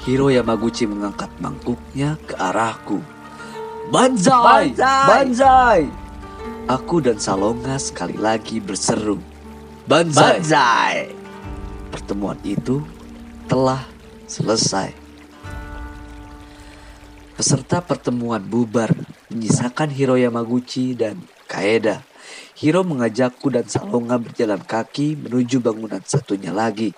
Hiro 0.03 0.33
Yamaguchi 0.33 0.89
mengangkat 0.89 1.29
mangkuknya 1.39 2.17
ke 2.25 2.35
arahku. 2.41 2.99
Banzai! 3.93 4.73
Banzai! 4.73 5.07
Banzai! 5.07 5.81
Aku 6.69 7.01
dan 7.01 7.17
Salonga 7.17 7.81
sekali 7.81 8.17
lagi 8.17 8.61
berseru. 8.61 9.21
Banzai! 9.89 10.41
Banzai! 10.41 10.97
Pertemuan 11.89 12.37
itu 12.45 12.85
telah 13.49 13.81
selesai. 14.29 14.93
Peserta 17.35 17.81
pertemuan 17.81 18.45
bubar 18.45 18.93
menyisakan 19.33 19.89
Hiro 19.89 20.21
Yamaguchi 20.21 20.93
dan 20.93 21.25
Kaeda. 21.49 22.05
Hiro 22.59 22.85
mengajakku 22.85 23.49
dan 23.49 23.65
Salonga 23.65 24.21
berjalan 24.21 24.61
kaki 24.61 25.17
menuju 25.17 25.65
bangunan 25.65 26.03
satunya 26.05 26.53
lagi, 26.53 26.93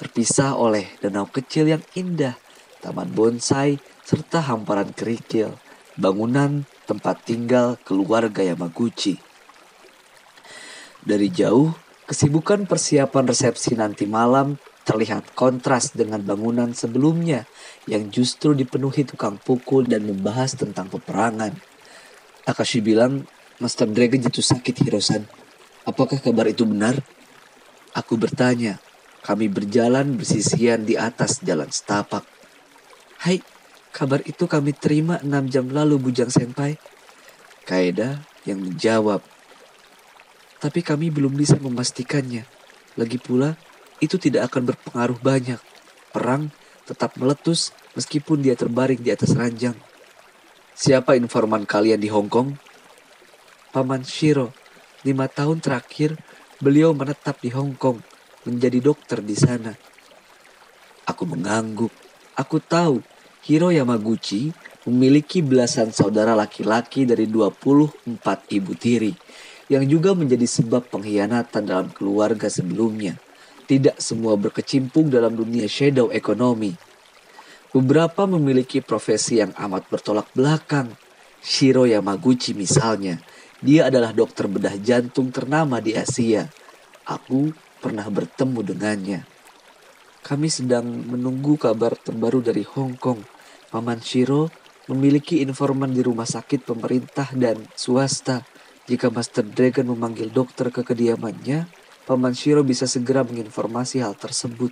terpisah 0.00 0.58
oleh 0.58 0.88
danau 0.98 1.28
kecil 1.28 1.70
yang 1.70 1.84
indah, 1.94 2.34
taman 2.82 3.12
bonsai, 3.12 3.78
serta 4.02 4.42
hamparan 4.42 4.90
kerikil, 4.90 5.54
bangunan 5.94 6.64
tempat 6.88 7.22
tinggal 7.28 7.76
keluarga 7.84 8.42
Yamaguchi. 8.42 9.20
Dari 11.04 11.28
jauh, 11.28 11.76
kesibukan 12.08 12.64
persiapan 12.64 13.28
resepsi 13.28 13.76
nanti 13.76 14.08
malam 14.08 14.56
terlihat 14.82 15.38
kontras 15.38 15.94
dengan 15.94 16.22
bangunan 16.22 16.74
sebelumnya 16.74 17.46
yang 17.86 18.10
justru 18.10 18.54
dipenuhi 18.54 19.06
tukang 19.06 19.38
pukul 19.38 19.86
dan 19.86 20.06
membahas 20.06 20.58
tentang 20.58 20.90
peperangan. 20.90 21.54
Akashi 22.42 22.82
bilang, 22.82 23.22
Master 23.62 23.86
Dragon 23.86 24.18
jatuh 24.18 24.42
sakit 24.42 24.82
Hirosan. 24.82 25.22
Apakah 25.86 26.18
kabar 26.18 26.50
itu 26.50 26.66
benar? 26.66 26.98
Aku 27.94 28.18
bertanya. 28.18 28.82
Kami 29.22 29.46
berjalan 29.46 30.18
bersisian 30.18 30.82
di 30.82 30.98
atas 30.98 31.38
jalan 31.46 31.70
setapak. 31.70 32.26
Hai, 33.22 33.38
kabar 33.94 34.18
itu 34.26 34.50
kami 34.50 34.74
terima 34.74 35.22
enam 35.22 35.46
jam 35.46 35.70
lalu 35.70 36.02
Bujang 36.02 36.26
Senpai. 36.26 36.74
Kaeda 37.62 38.26
yang 38.42 38.58
menjawab. 38.58 39.22
Tapi 40.58 40.82
kami 40.82 41.14
belum 41.14 41.38
bisa 41.38 41.54
memastikannya. 41.62 42.42
Lagi 42.98 43.18
pula, 43.22 43.54
itu 44.02 44.18
tidak 44.18 44.50
akan 44.50 44.74
berpengaruh 44.74 45.18
banyak. 45.22 45.62
Perang 46.10 46.50
tetap 46.82 47.14
meletus 47.14 47.70
meskipun 47.94 48.42
dia 48.42 48.58
terbaring 48.58 48.98
di 48.98 49.14
atas 49.14 49.38
ranjang. 49.38 49.78
Siapa 50.74 51.14
informan 51.14 51.62
kalian 51.62 52.02
di 52.02 52.10
Hong 52.10 52.26
Kong? 52.26 52.58
Paman 53.70 54.02
Shiro, 54.02 54.50
lima 55.06 55.30
tahun 55.30 55.62
terakhir 55.62 56.18
beliau 56.58 56.90
menetap 56.90 57.38
di 57.38 57.54
Hong 57.54 57.78
Kong 57.78 58.02
menjadi 58.42 58.82
dokter 58.82 59.22
di 59.22 59.38
sana. 59.38 59.70
Aku 61.06 61.22
mengangguk. 61.22 61.94
Aku 62.34 62.58
tahu 62.58 62.98
Hiro 63.46 63.70
Yamaguchi 63.70 64.50
memiliki 64.82 65.46
belasan 65.46 65.94
saudara 65.94 66.34
laki-laki 66.34 67.06
dari 67.06 67.30
24 67.30 68.02
ibu 68.50 68.72
tiri 68.74 69.14
yang 69.70 69.86
juga 69.86 70.10
menjadi 70.12 70.42
sebab 70.42 70.90
pengkhianatan 70.90 71.62
dalam 71.62 71.88
keluarga 71.94 72.50
sebelumnya. 72.50 73.21
Tidak 73.62 73.96
semua 74.02 74.34
berkecimpung 74.34 75.08
dalam 75.08 75.38
dunia 75.38 75.70
shadow 75.70 76.10
ekonomi. 76.10 76.74
Beberapa 77.72 78.28
memiliki 78.28 78.84
profesi 78.84 79.40
yang 79.40 79.54
amat 79.56 79.88
bertolak 79.88 80.28
belakang. 80.36 80.92
Shiro 81.42 81.88
Yamaguchi 81.88 82.54
misalnya, 82.54 83.18
dia 83.62 83.88
adalah 83.88 84.10
dokter 84.14 84.46
bedah 84.50 84.76
jantung 84.78 85.30
ternama 85.30 85.78
di 85.78 85.94
Asia. 85.94 86.46
Aku 87.06 87.50
pernah 87.82 88.06
bertemu 88.06 88.60
dengannya. 88.62 89.20
Kami 90.22 90.46
sedang 90.46 90.86
menunggu 90.86 91.58
kabar 91.58 91.98
terbaru 91.98 92.38
dari 92.38 92.62
Hong 92.62 92.94
Kong. 92.94 93.18
Paman 93.74 93.98
Shiro 93.98 94.52
memiliki 94.86 95.42
informan 95.42 95.90
di 95.90 96.02
rumah 96.02 96.26
sakit 96.26 96.62
pemerintah 96.62 97.30
dan 97.34 97.58
swasta. 97.74 98.46
Jika 98.86 99.10
Master 99.10 99.42
Dragon 99.46 99.90
memanggil 99.94 100.30
dokter 100.30 100.70
ke 100.70 100.86
kediamannya, 100.86 101.81
Paman 102.12 102.36
Shiro 102.36 102.60
bisa 102.60 102.84
segera 102.84 103.24
menginformasi 103.24 104.04
hal 104.04 104.12
tersebut. 104.12 104.68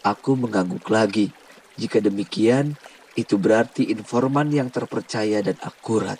Aku 0.00 0.32
mengangguk 0.32 0.88
lagi. 0.88 1.28
Jika 1.76 2.00
demikian, 2.00 2.80
itu 3.20 3.36
berarti 3.36 3.92
informan 3.92 4.48
yang 4.48 4.72
terpercaya 4.72 5.44
dan 5.44 5.60
akurat. 5.60 6.16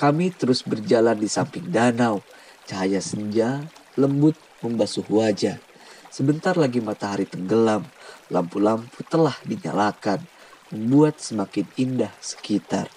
Kami 0.00 0.32
terus 0.32 0.64
berjalan 0.64 1.20
di 1.20 1.28
samping 1.28 1.68
danau. 1.68 2.24
Cahaya 2.64 2.96
senja 3.04 3.60
lembut 4.00 4.40
membasuh 4.64 5.04
wajah. 5.04 5.60
Sebentar 6.08 6.56
lagi 6.56 6.80
matahari 6.80 7.28
tenggelam. 7.28 7.84
Lampu-lampu 8.32 9.04
telah 9.04 9.36
dinyalakan, 9.44 10.24
membuat 10.72 11.20
semakin 11.20 11.68
indah 11.76 12.16
sekitar. 12.24 12.88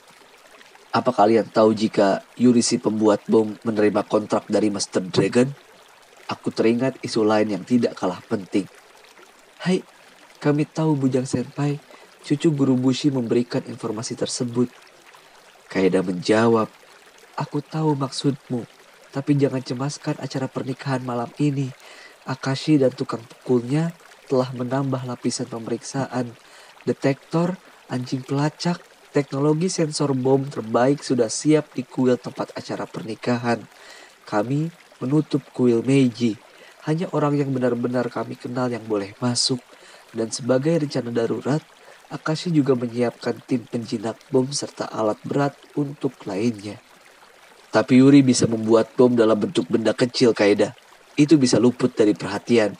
Apa 0.96 1.12
kalian 1.12 1.52
tahu 1.52 1.76
jika 1.76 2.24
Yuri 2.40 2.64
si 2.64 2.80
pembuat 2.80 3.28
bom 3.28 3.60
menerima 3.68 4.08
kontrak 4.08 4.48
dari 4.48 4.72
Master 4.72 5.04
Dragon? 5.04 5.71
Aku 6.32 6.48
teringat 6.48 6.96
isu 7.04 7.28
lain 7.28 7.52
yang 7.52 7.68
tidak 7.68 8.00
kalah 8.00 8.24
penting. 8.32 8.64
Hai, 9.60 9.84
kami 10.40 10.64
tahu 10.64 10.96
Bujang 10.96 11.28
Senpai, 11.28 11.84
cucu 12.24 12.48
guru 12.56 12.80
Bushi 12.80 13.12
memberikan 13.12 13.60
informasi 13.68 14.16
tersebut. 14.16 14.72
Kaeda 15.68 16.00
menjawab, 16.00 16.72
aku 17.36 17.60
tahu 17.60 18.00
maksudmu, 18.00 18.64
tapi 19.12 19.36
jangan 19.36 19.60
cemaskan 19.60 20.24
acara 20.24 20.48
pernikahan 20.48 21.04
malam 21.04 21.28
ini. 21.36 21.68
Akashi 22.24 22.80
dan 22.80 22.96
tukang 22.96 23.28
pukulnya 23.28 23.92
telah 24.32 24.56
menambah 24.56 25.04
lapisan 25.04 25.52
pemeriksaan. 25.52 26.32
Detektor, 26.88 27.60
anjing 27.92 28.24
pelacak, 28.24 28.80
teknologi 29.12 29.68
sensor 29.68 30.16
bom 30.16 30.48
terbaik 30.48 31.04
sudah 31.04 31.28
siap 31.28 31.76
di 31.76 31.84
kuil 31.84 32.16
tempat 32.16 32.56
acara 32.56 32.88
pernikahan. 32.88 33.68
Kami 34.24 34.72
menutup 35.02 35.42
kuil 35.52 35.82
Meiji. 35.82 36.38
Hanya 36.86 37.10
orang 37.14 37.38
yang 37.38 37.50
benar-benar 37.52 38.08
kami 38.14 38.38
kenal 38.38 38.70
yang 38.70 38.86
boleh 38.86 39.18
masuk. 39.18 39.60
Dan 40.14 40.30
sebagai 40.30 40.82
rencana 40.82 41.10
darurat, 41.10 41.62
Akashi 42.12 42.52
juga 42.52 42.76
menyiapkan 42.76 43.40
tim 43.48 43.64
penjinak 43.64 44.20
bom 44.30 44.44
serta 44.52 44.84
alat 44.92 45.18
berat 45.24 45.56
untuk 45.80 46.12
lainnya. 46.28 46.78
Tapi 47.72 48.04
Yuri 48.04 48.20
bisa 48.20 48.52
membuat 48.52 48.92
bom 49.00 49.16
dalam 49.16 49.40
bentuk 49.40 49.64
benda 49.72 49.96
kecil, 49.96 50.36
Kaeda. 50.36 50.76
Itu 51.16 51.40
bisa 51.40 51.56
luput 51.56 51.96
dari 51.96 52.12
perhatian. 52.12 52.76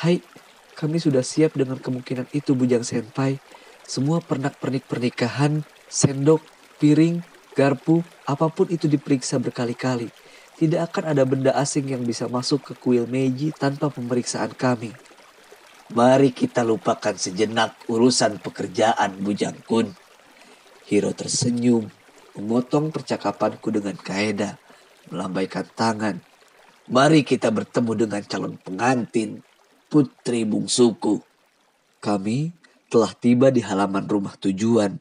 Hai, 0.00 0.24
kami 0.72 0.96
sudah 0.96 1.20
siap 1.20 1.52
dengan 1.52 1.76
kemungkinan 1.76 2.32
itu, 2.32 2.56
Bujang 2.56 2.80
Senpai. 2.80 3.36
Semua 3.84 4.24
pernak-pernik 4.24 4.88
pernikahan, 4.88 5.60
sendok, 5.92 6.40
piring, 6.80 7.20
garpu, 7.52 8.00
apa 8.24 8.48
pun 8.48 8.72
itu 8.72 8.88
diperiksa 8.88 9.36
berkali-kali. 9.36 10.08
Tidak 10.60 10.76
akan 10.76 11.16
ada 11.16 11.24
benda 11.24 11.56
asing 11.56 11.88
yang 11.88 12.04
bisa 12.04 12.28
masuk 12.28 12.60
ke 12.60 12.72
kuil 12.76 13.08
Meiji 13.08 13.48
tanpa 13.48 13.88
pemeriksaan 13.88 14.52
kami. 14.52 14.92
Mari 15.96 16.36
kita 16.36 16.60
lupakan 16.60 17.16
sejenak 17.16 17.80
urusan 17.88 18.36
pekerjaan 18.44 19.24
Bujang 19.24 19.56
Kun. 19.64 19.88
Hiro 20.84 21.16
tersenyum, 21.16 21.88
memotong 22.36 22.92
percakapanku 22.92 23.72
dengan 23.72 23.96
Kaeda, 23.96 24.60
melambaikan 25.08 25.64
tangan. 25.64 26.20
Mari 26.92 27.24
kita 27.24 27.48
bertemu 27.48 28.04
dengan 28.04 28.20
calon 28.28 28.60
pengantin, 28.60 29.40
putri 29.88 30.44
bungsuku. 30.44 31.24
Kami 32.04 32.52
telah 32.92 33.16
tiba 33.16 33.48
di 33.48 33.64
halaman 33.64 34.04
rumah 34.04 34.36
tujuan. 34.36 35.00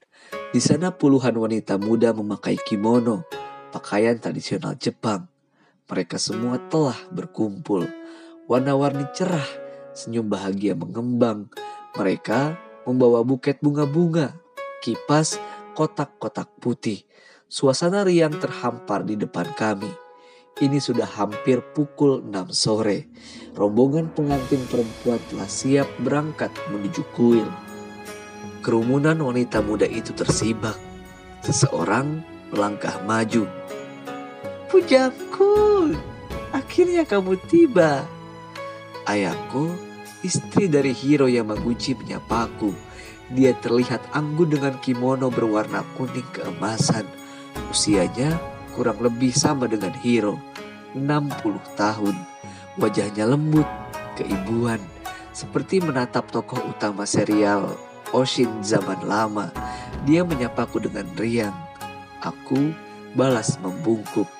Di 0.56 0.62
sana 0.64 0.96
puluhan 0.96 1.36
wanita 1.36 1.76
muda 1.76 2.16
memakai 2.16 2.56
kimono, 2.64 3.28
pakaian 3.76 4.16
tradisional 4.16 4.80
Jepang. 4.80 5.28
Mereka 5.90 6.22
semua 6.22 6.62
telah 6.70 6.94
berkumpul. 7.10 7.90
Warna-warni 8.46 9.10
cerah, 9.18 9.50
senyum 9.98 10.30
bahagia 10.30 10.78
mengembang. 10.78 11.50
Mereka 11.98 12.54
membawa 12.86 13.26
buket 13.26 13.58
bunga-bunga, 13.58 14.38
kipas, 14.86 15.42
kotak-kotak 15.74 16.46
putih. 16.62 17.02
Suasana 17.50 18.06
riang 18.06 18.38
terhampar 18.38 19.02
di 19.02 19.18
depan 19.18 19.50
kami. 19.58 19.90
Ini 20.62 20.78
sudah 20.78 21.10
hampir 21.10 21.66
pukul 21.74 22.22
6 22.22 22.54
sore. 22.54 23.10
Rombongan 23.58 24.14
pengantin 24.14 24.62
perempuan 24.70 25.18
telah 25.34 25.50
siap 25.50 25.90
berangkat 26.06 26.54
menuju 26.70 27.02
kuil. 27.18 27.50
Kerumunan 28.62 29.18
wanita 29.18 29.66
muda 29.66 29.90
itu 29.90 30.14
tersibak. 30.14 30.78
Seseorang 31.42 32.22
melangkah 32.54 33.02
maju 33.10 33.50
Pujaku, 34.70 35.79
akhirnya 36.56 37.04
kamu 37.06 37.38
tiba. 37.50 38.06
Ayahku, 39.10 39.74
istri 40.22 40.70
dari 40.70 40.94
Hiro 40.94 41.26
Yamaguchi 41.26 41.98
menyapaku. 41.98 42.74
Dia 43.34 43.54
terlihat 43.58 44.02
anggun 44.14 44.58
dengan 44.58 44.74
kimono 44.82 45.30
berwarna 45.30 45.86
kuning 45.98 46.26
keemasan. 46.34 47.06
Usianya 47.70 48.38
kurang 48.74 49.02
lebih 49.02 49.34
sama 49.34 49.70
dengan 49.70 49.94
Hiro, 50.02 50.38
60 50.98 51.62
tahun. 51.78 52.16
Wajahnya 52.80 53.30
lembut, 53.30 53.68
keibuan, 54.18 54.82
seperti 55.36 55.84
menatap 55.84 56.32
tokoh 56.32 56.58
utama 56.70 57.04
serial 57.04 57.76
Oshin 58.10 58.50
zaman 58.66 58.98
lama. 59.06 59.54
Dia 60.10 60.26
menyapaku 60.26 60.82
dengan 60.82 61.06
riang. 61.14 61.54
Aku 62.26 62.74
balas 63.14 63.62
membungkuk. 63.62 64.39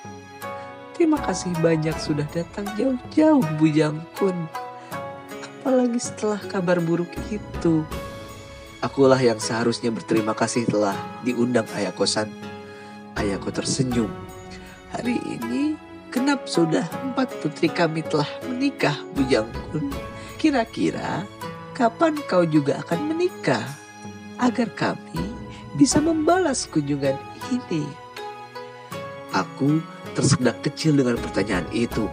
Terima 1.00 1.16
kasih 1.16 1.56
banyak 1.64 1.96
sudah 1.96 2.28
datang 2.28 2.68
jauh-jauh 2.76 3.40
Bujang 3.56 4.04
Kun. 4.20 4.36
Apalagi 5.64 5.96
setelah 5.96 6.36
kabar 6.44 6.76
buruk 6.76 7.08
itu. 7.32 7.88
Akulah 8.84 9.16
yang 9.16 9.40
seharusnya 9.40 9.88
berterima 9.88 10.36
kasih 10.36 10.68
telah 10.68 10.92
diundang 11.24 11.64
Ayako-san. 11.72 12.28
Ayako 13.16 13.48
tersenyum. 13.48 14.12
Hari 14.92 15.16
ini 15.24 15.72
genap 16.12 16.44
sudah 16.44 16.84
empat 17.00 17.32
putri 17.40 17.72
kami 17.72 18.04
telah 18.04 18.28
menikah 18.44 19.00
Bujang 19.16 19.48
Kun. 19.72 19.88
Kira-kira 20.36 21.24
kapan 21.72 22.12
kau 22.28 22.44
juga 22.44 22.84
akan 22.84 23.16
menikah? 23.16 23.64
Agar 24.36 24.68
kami 24.76 25.32
bisa 25.80 25.96
membalas 25.96 26.68
kunjungan 26.68 27.16
ini. 27.48 27.88
Aku 29.32 29.80
tersedak 30.14 30.60
kecil 30.64 30.96
dengan 30.98 31.16
pertanyaan 31.18 31.66
itu. 31.74 32.10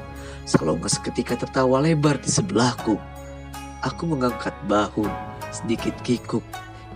Salonga 0.48 0.88
seketika 0.88 1.36
tertawa 1.36 1.84
lebar 1.84 2.16
di 2.24 2.32
sebelahku. 2.32 2.96
Aku 3.84 4.04
mengangkat 4.08 4.56
bahu, 4.66 5.04
sedikit 5.52 5.94
kikuk. 6.02 6.44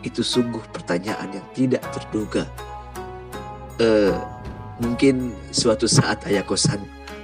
Itu 0.02 0.26
sungguh 0.26 0.64
pertanyaan 0.74 1.30
yang 1.36 1.47
tidak 1.54 1.84
terduga. 1.93 2.47
Eh, 3.78 4.16
mungkin 4.82 5.36
suatu 5.54 5.86
saat 5.86 6.26
ayah 6.26 6.45
kosan 6.45 6.82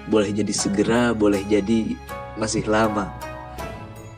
boleh 0.07 0.31
jadi 0.31 0.53
segera, 0.53 1.11
boleh 1.11 1.43
jadi 1.47 1.95
masih 2.37 2.67
lama. 2.69 3.11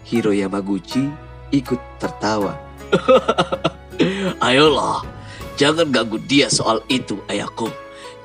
Hiro 0.05 0.34
Yamaguchi 0.34 1.10
ikut 1.53 1.80
tertawa. 2.01 2.57
Ayolah, 4.45 5.05
jangan 5.60 5.89
ganggu 5.91 6.18
dia 6.26 6.49
soal 6.49 6.82
itu, 6.89 7.20
ayahku. 7.30 7.70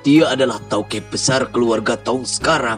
Dia 0.04 0.36
adalah 0.36 0.60
tauke 0.68 1.00
besar 1.00 1.48
keluarga 1.48 1.96
Tong 1.96 2.28
sekarang, 2.28 2.76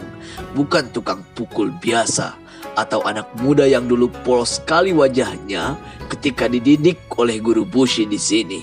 bukan 0.54 0.86
tukang 0.94 1.26
pukul 1.34 1.74
biasa 1.74 2.38
atau 2.78 3.02
anak 3.02 3.26
muda 3.42 3.66
yang 3.66 3.90
dulu 3.90 4.06
polos 4.22 4.62
sekali 4.62 4.94
wajahnya 4.94 5.74
ketika 6.06 6.46
dididik 6.46 7.02
oleh 7.18 7.42
guru 7.42 7.66
Bushi 7.66 8.06
di 8.06 8.14
sini. 8.14 8.62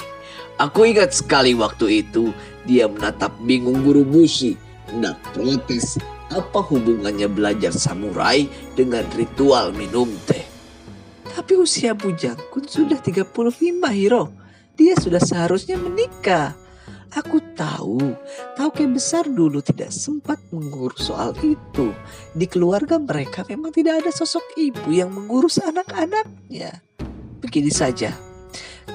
Aku 0.64 0.88
ingat 0.88 1.12
sekali 1.12 1.52
waktu 1.52 2.08
itu 2.08 2.32
dia 2.64 2.88
menatap 2.88 3.36
bingung 3.44 3.84
guru 3.84 4.08
Bushi 4.08 4.56
hendak 4.88 5.20
protes 5.36 6.00
apa 6.32 6.64
hubungannya 6.64 7.28
belajar 7.28 7.76
samurai 7.76 8.48
dengan 8.80 9.04
ritual 9.20 9.76
minum 9.76 10.08
teh. 10.24 10.48
Tapi 11.36 11.60
usia 11.60 11.92
bujangku 11.92 12.64
sudah 12.64 13.02
35 13.04 13.28
Hiro. 13.92 14.32
Dia 14.80 14.96
sudah 14.96 15.20
seharusnya 15.20 15.76
menikah. 15.76 16.63
Aku 17.14 17.38
tahu, 17.54 18.18
Tauke 18.58 18.90
besar 18.90 19.30
dulu 19.30 19.62
tidak 19.62 19.94
sempat 19.94 20.42
mengurus 20.50 21.14
soal 21.14 21.38
itu. 21.46 21.94
Di 22.34 22.50
keluarga 22.50 22.98
mereka 22.98 23.46
memang 23.46 23.70
tidak 23.70 24.02
ada 24.02 24.10
sosok 24.10 24.42
ibu 24.58 24.90
yang 24.90 25.14
mengurus 25.14 25.62
anak-anaknya. 25.62 26.82
Begini 27.38 27.70
saja, 27.70 28.18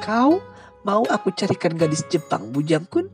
kau 0.02 0.42
mau 0.82 1.06
aku 1.06 1.30
carikan 1.30 1.78
gadis 1.78 2.02
Jepang 2.10 2.50
bujangkun? 2.50 3.06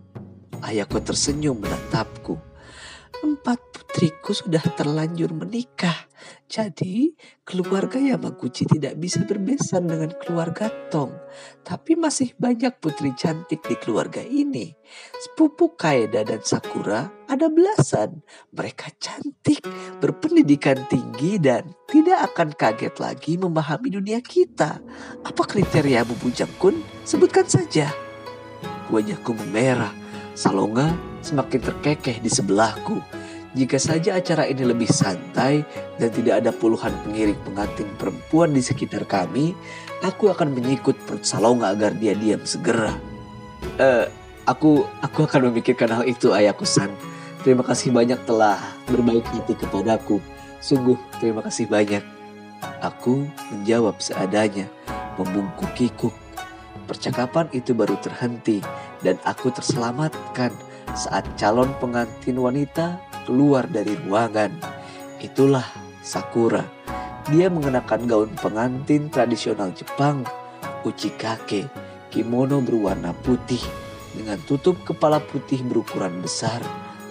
Ayahku 0.64 0.96
tersenyum 1.04 1.60
menatapku. 1.60 2.40
Empat 3.20 3.60
putriku 3.94 4.34
sudah 4.34 4.58
terlanjur 4.74 5.30
menikah. 5.30 5.94
Jadi 6.50 7.14
keluarga 7.46 7.94
Yamaguchi 7.94 8.66
tidak 8.66 8.98
bisa 8.98 9.22
berbesan 9.22 9.86
dengan 9.86 10.10
keluarga 10.18 10.66
Tong. 10.90 11.14
Tapi 11.62 11.94
masih 11.94 12.34
banyak 12.34 12.74
putri 12.82 13.14
cantik 13.14 13.62
di 13.62 13.78
keluarga 13.78 14.18
ini. 14.18 14.74
Sepupu 15.22 15.78
Kaeda 15.78 16.26
dan 16.26 16.42
Sakura 16.42 17.06
ada 17.30 17.46
belasan. 17.46 18.18
Mereka 18.50 18.98
cantik, 18.98 19.62
berpendidikan 20.02 20.90
tinggi 20.90 21.38
dan 21.38 21.70
tidak 21.86 22.34
akan 22.34 22.50
kaget 22.50 22.98
lagi 22.98 23.38
memahami 23.38 23.94
dunia 23.94 24.18
kita. 24.18 24.82
Apa 25.22 25.46
kriteria 25.46 26.02
Bu 26.02 26.18
Bujang 26.18 26.50
Kun? 26.58 26.82
Sebutkan 27.06 27.46
saja. 27.46 27.94
Wajahku 28.90 29.38
memerah. 29.38 29.94
Salonga 30.34 30.98
semakin 31.22 31.62
terkekeh 31.62 32.18
di 32.18 32.26
sebelahku. 32.26 32.98
Jika 33.54 33.78
saja 33.78 34.18
acara 34.18 34.50
ini 34.50 34.66
lebih 34.66 34.90
santai 34.90 35.62
dan 36.02 36.10
tidak 36.10 36.42
ada 36.42 36.50
puluhan 36.50 36.90
pengiring 37.06 37.38
pengantin 37.46 37.86
perempuan 37.94 38.50
di 38.50 38.58
sekitar 38.58 39.06
kami, 39.06 39.54
aku 40.02 40.34
akan 40.34 40.58
menyikut 40.58 40.98
perut 41.06 41.22
Salonga 41.22 41.70
agar 41.70 41.94
dia 41.94 42.18
diam 42.18 42.42
segera. 42.42 42.90
Eh, 43.78 44.10
aku 44.50 44.82
aku 44.98 45.30
akan 45.30 45.54
memikirkan 45.54 45.86
hal 45.86 46.02
itu 46.02 46.34
ayahku 46.34 46.66
San. 46.66 46.90
Terima 47.46 47.62
kasih 47.62 47.94
banyak 47.94 48.18
telah 48.26 48.58
berbaik 48.90 49.22
hati 49.30 49.54
kepadaku. 49.54 50.18
Sungguh 50.58 50.98
terima 51.22 51.38
kasih 51.46 51.70
banyak. 51.70 52.02
Aku 52.82 53.28
menjawab 53.54 54.02
seadanya, 54.02 54.66
membungkuk 55.14 55.70
kikuk. 55.78 56.16
Percakapan 56.90 57.46
itu 57.54 57.70
baru 57.70 57.94
terhenti 58.02 58.58
dan 59.06 59.14
aku 59.22 59.54
terselamatkan 59.54 60.50
saat 60.96 61.22
calon 61.36 61.68
pengantin 61.78 62.40
wanita 62.40 62.96
keluar 63.24 63.66
dari 63.68 63.96
ruangan. 64.06 64.52
Itulah 65.20 65.64
Sakura. 66.04 66.64
Dia 67.32 67.48
mengenakan 67.48 68.04
gaun 68.04 68.30
pengantin 68.36 69.08
tradisional 69.08 69.72
Jepang, 69.72 70.28
uchikake, 70.84 71.64
kimono 72.12 72.60
berwarna 72.60 73.16
putih 73.24 73.60
dengan 74.12 74.36
tutup 74.44 74.76
kepala 74.84 75.18
putih 75.18 75.64
berukuran 75.64 76.20
besar. 76.20 76.60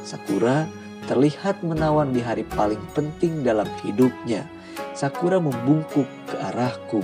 Sakura 0.06 0.70
terlihat 1.10 1.60
menawan 1.66 2.16
di 2.16 2.22
hari 2.24 2.46
paling 2.54 2.80
penting 2.94 3.44
dalam 3.44 3.68
hidupnya. 3.84 4.46
Sakura 4.94 5.42
membungkuk 5.42 6.06
ke 6.30 6.36
arahku. 6.54 7.02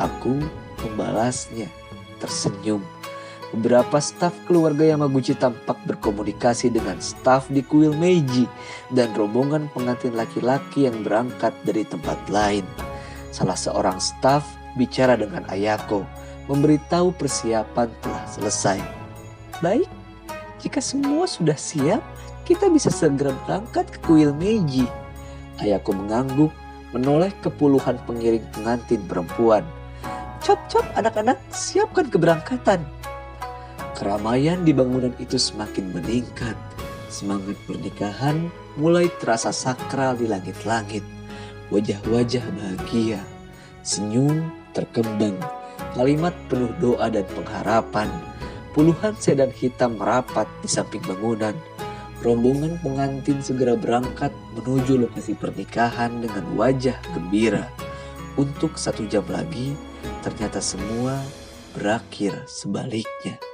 Aku 0.00 0.40
membalasnya, 0.80 1.68
tersenyum. 2.18 2.80
Beberapa 3.50 3.98
staf 3.98 4.30
keluarga 4.46 4.86
Yamaguchi 4.86 5.34
tampak 5.34 5.74
berkomunikasi 5.82 6.70
dengan 6.70 7.02
staf 7.02 7.50
di 7.50 7.66
kuil 7.66 7.90
Meiji 7.98 8.46
dan 8.94 9.10
rombongan 9.18 9.66
pengantin 9.74 10.14
laki-laki 10.14 10.86
yang 10.86 11.02
berangkat 11.02 11.50
dari 11.66 11.82
tempat 11.82 12.14
lain. 12.30 12.62
Salah 13.34 13.58
seorang 13.58 13.98
staf 13.98 14.46
bicara 14.78 15.18
dengan 15.18 15.42
Ayako, 15.50 16.06
memberitahu 16.46 17.10
persiapan 17.18 17.90
telah 17.98 18.24
selesai. 18.30 18.78
Baik, 19.58 19.90
jika 20.62 20.78
semua 20.78 21.26
sudah 21.26 21.58
siap, 21.58 21.98
kita 22.46 22.70
bisa 22.70 22.86
segera 22.86 23.34
berangkat 23.46 23.90
ke 23.90 23.98
kuil 24.06 24.30
Meiji. 24.30 24.86
Ayako 25.58 25.98
mengangguk, 25.98 26.54
menoleh 26.94 27.34
ke 27.42 27.50
puluhan 27.50 27.98
pengiring 28.06 28.46
pengantin 28.54 29.02
perempuan. 29.10 29.66
Cap-cap 30.38 30.86
anak-anak, 30.94 31.36
siapkan 31.50 32.06
keberangkatan. 32.06 32.99
Keramaian 34.00 34.64
di 34.64 34.72
bangunan 34.72 35.12
itu 35.20 35.36
semakin 35.36 35.92
meningkat. 35.92 36.56
Semangat 37.12 37.52
pernikahan 37.68 38.48
mulai 38.80 39.12
terasa 39.20 39.52
sakral 39.52 40.16
di 40.16 40.24
langit-langit. 40.24 41.04
Wajah-wajah 41.68 42.40
bahagia, 42.48 43.20
senyum 43.84 44.48
terkembang, 44.72 45.36
kalimat 45.92 46.32
penuh 46.48 46.72
doa 46.80 47.12
dan 47.12 47.28
pengharapan. 47.36 48.08
Puluhan 48.72 49.20
sedan 49.20 49.52
hitam 49.52 50.00
merapat 50.00 50.48
di 50.64 50.68
samping 50.72 51.04
bangunan. 51.04 51.52
Rombongan 52.24 52.80
pengantin 52.80 53.44
segera 53.44 53.76
berangkat 53.76 54.32
menuju 54.56 54.96
lokasi 54.96 55.36
pernikahan 55.36 56.24
dengan 56.24 56.48
wajah 56.56 56.96
gembira. 57.12 57.68
Untuk 58.40 58.80
satu 58.80 59.04
jam 59.12 59.28
lagi, 59.28 59.76
ternyata 60.24 60.64
semua 60.64 61.20
berakhir 61.76 62.48
sebaliknya. 62.48 63.49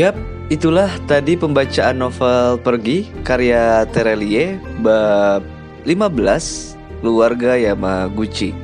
Yap, 0.00 0.16
itulah 0.48 0.88
tadi 1.04 1.36
pembacaan 1.36 2.00
novel 2.00 2.56
Pergi 2.64 3.04
karya 3.20 3.84
Terelie 3.92 4.56
bab 4.80 5.44
15 5.84 7.04
Keluarga 7.04 7.60
Yamaguchi. 7.60 8.56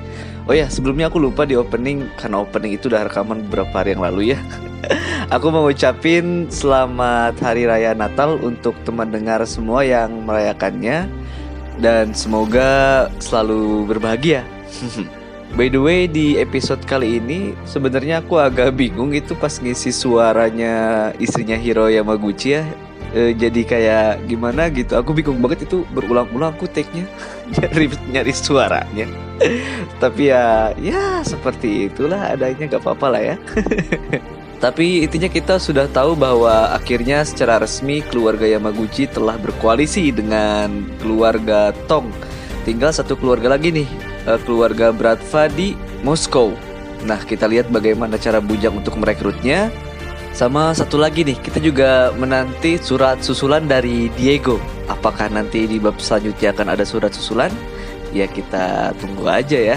Oh 0.48 0.56
ya, 0.56 0.64
sebelumnya 0.72 1.12
aku 1.12 1.20
lupa 1.20 1.44
di 1.44 1.52
opening 1.52 2.08
karena 2.16 2.40
opening 2.40 2.80
itu 2.80 2.88
udah 2.88 3.04
rekaman 3.04 3.44
beberapa 3.52 3.84
hari 3.84 3.92
yang 3.92 4.00
lalu 4.08 4.32
ya. 4.32 4.40
aku 5.36 5.52
mau 5.52 5.68
ucapin 5.68 6.48
selamat 6.48 7.36
hari 7.44 7.68
raya 7.68 7.92
Natal 7.92 8.40
untuk 8.40 8.72
teman 8.88 9.12
dengar 9.12 9.44
semua 9.44 9.84
yang 9.84 10.24
merayakannya 10.24 11.04
dan 11.84 12.16
semoga 12.16 13.12
selalu 13.20 13.84
berbahagia. 13.84 14.40
By 15.54 15.70
the 15.70 15.78
way 15.78 16.10
di 16.10 16.34
episode 16.42 16.82
kali 16.82 17.22
ini 17.22 17.54
sebenarnya 17.62 18.24
aku 18.24 18.42
agak 18.42 18.74
bingung 18.74 19.14
itu 19.14 19.38
pas 19.38 19.54
ngisi 19.62 19.94
suaranya 19.94 21.08
istrinya 21.22 21.54
Hiro 21.54 21.86
Yamaguchi 21.86 22.58
ya. 22.58 22.66
E, 23.14 23.32
jadi 23.38 23.62
kayak 23.62 24.26
gimana 24.26 24.66
gitu. 24.74 24.98
Aku 24.98 25.14
bingung 25.14 25.38
banget 25.38 25.70
itu 25.70 25.86
berulang-ulang 25.94 26.58
aku 26.58 26.66
take-nya 26.66 27.06
nyari 27.54 27.86
nyari 28.10 28.32
suaranya. 28.34 29.06
Tapi 30.02 30.34
ya 30.34 30.74
ya 30.82 31.22
seperti 31.22 31.86
itulah 31.94 32.34
adanya 32.34 32.66
gak 32.66 32.82
apa-apa 32.82 33.06
lah 33.14 33.22
ya. 33.22 33.36
Tapi 34.64 35.04
intinya 35.04 35.28
kita 35.28 35.60
sudah 35.60 35.84
tahu 35.92 36.16
bahwa 36.16 36.72
akhirnya 36.72 37.20
secara 37.28 37.60
resmi 37.60 38.00
keluarga 38.00 38.48
Yamaguchi 38.48 39.04
telah 39.04 39.36
berkoalisi 39.36 40.08
dengan 40.10 40.88
keluarga 40.96 41.76
Tong. 41.84 42.08
Tinggal 42.64 42.90
satu 42.90 43.20
keluarga 43.20 43.52
lagi 43.52 43.68
nih, 43.70 43.86
eh, 44.26 44.40
keluarga 44.44 44.90
Bratva 44.90 45.48
di 45.48 45.78
Moskow. 46.02 46.52
Nah, 47.06 47.22
kita 47.22 47.46
lihat 47.46 47.70
bagaimana 47.70 48.18
cara 48.18 48.42
Bujang 48.42 48.82
untuk 48.82 48.98
merekrutnya. 48.98 49.70
Sama 50.36 50.76
satu 50.76 51.00
lagi 51.00 51.24
nih, 51.24 51.40
kita 51.40 51.56
juga 51.64 52.12
menanti 52.12 52.76
surat 52.76 53.24
susulan 53.24 53.64
dari 53.64 54.12
Diego. 54.20 54.60
Apakah 54.84 55.32
nanti 55.32 55.64
di 55.64 55.80
bab 55.80 55.96
selanjutnya 55.96 56.52
akan 56.52 56.66
ada 56.76 56.84
surat 56.84 57.14
susulan? 57.14 57.48
ya 58.16 58.26
kita 58.30 58.96
tunggu 58.96 59.28
aja 59.28 59.76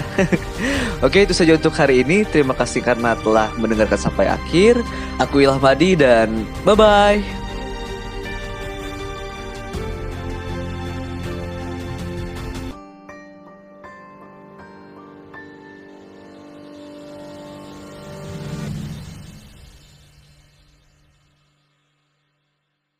Oke, 1.06 1.28
itu 1.28 1.36
saja 1.36 1.56
untuk 1.60 1.76
hari 1.76 2.00
ini. 2.00 2.24
Terima 2.24 2.56
kasih 2.56 2.80
karena 2.80 3.12
telah 3.20 3.52
mendengarkan 3.60 4.00
sampai 4.00 4.32
akhir. 4.32 4.80
Aku 5.20 5.44
Ilham 5.44 5.60
Madi 5.60 5.92
dan 5.92 6.48
bye-bye. 6.64 7.39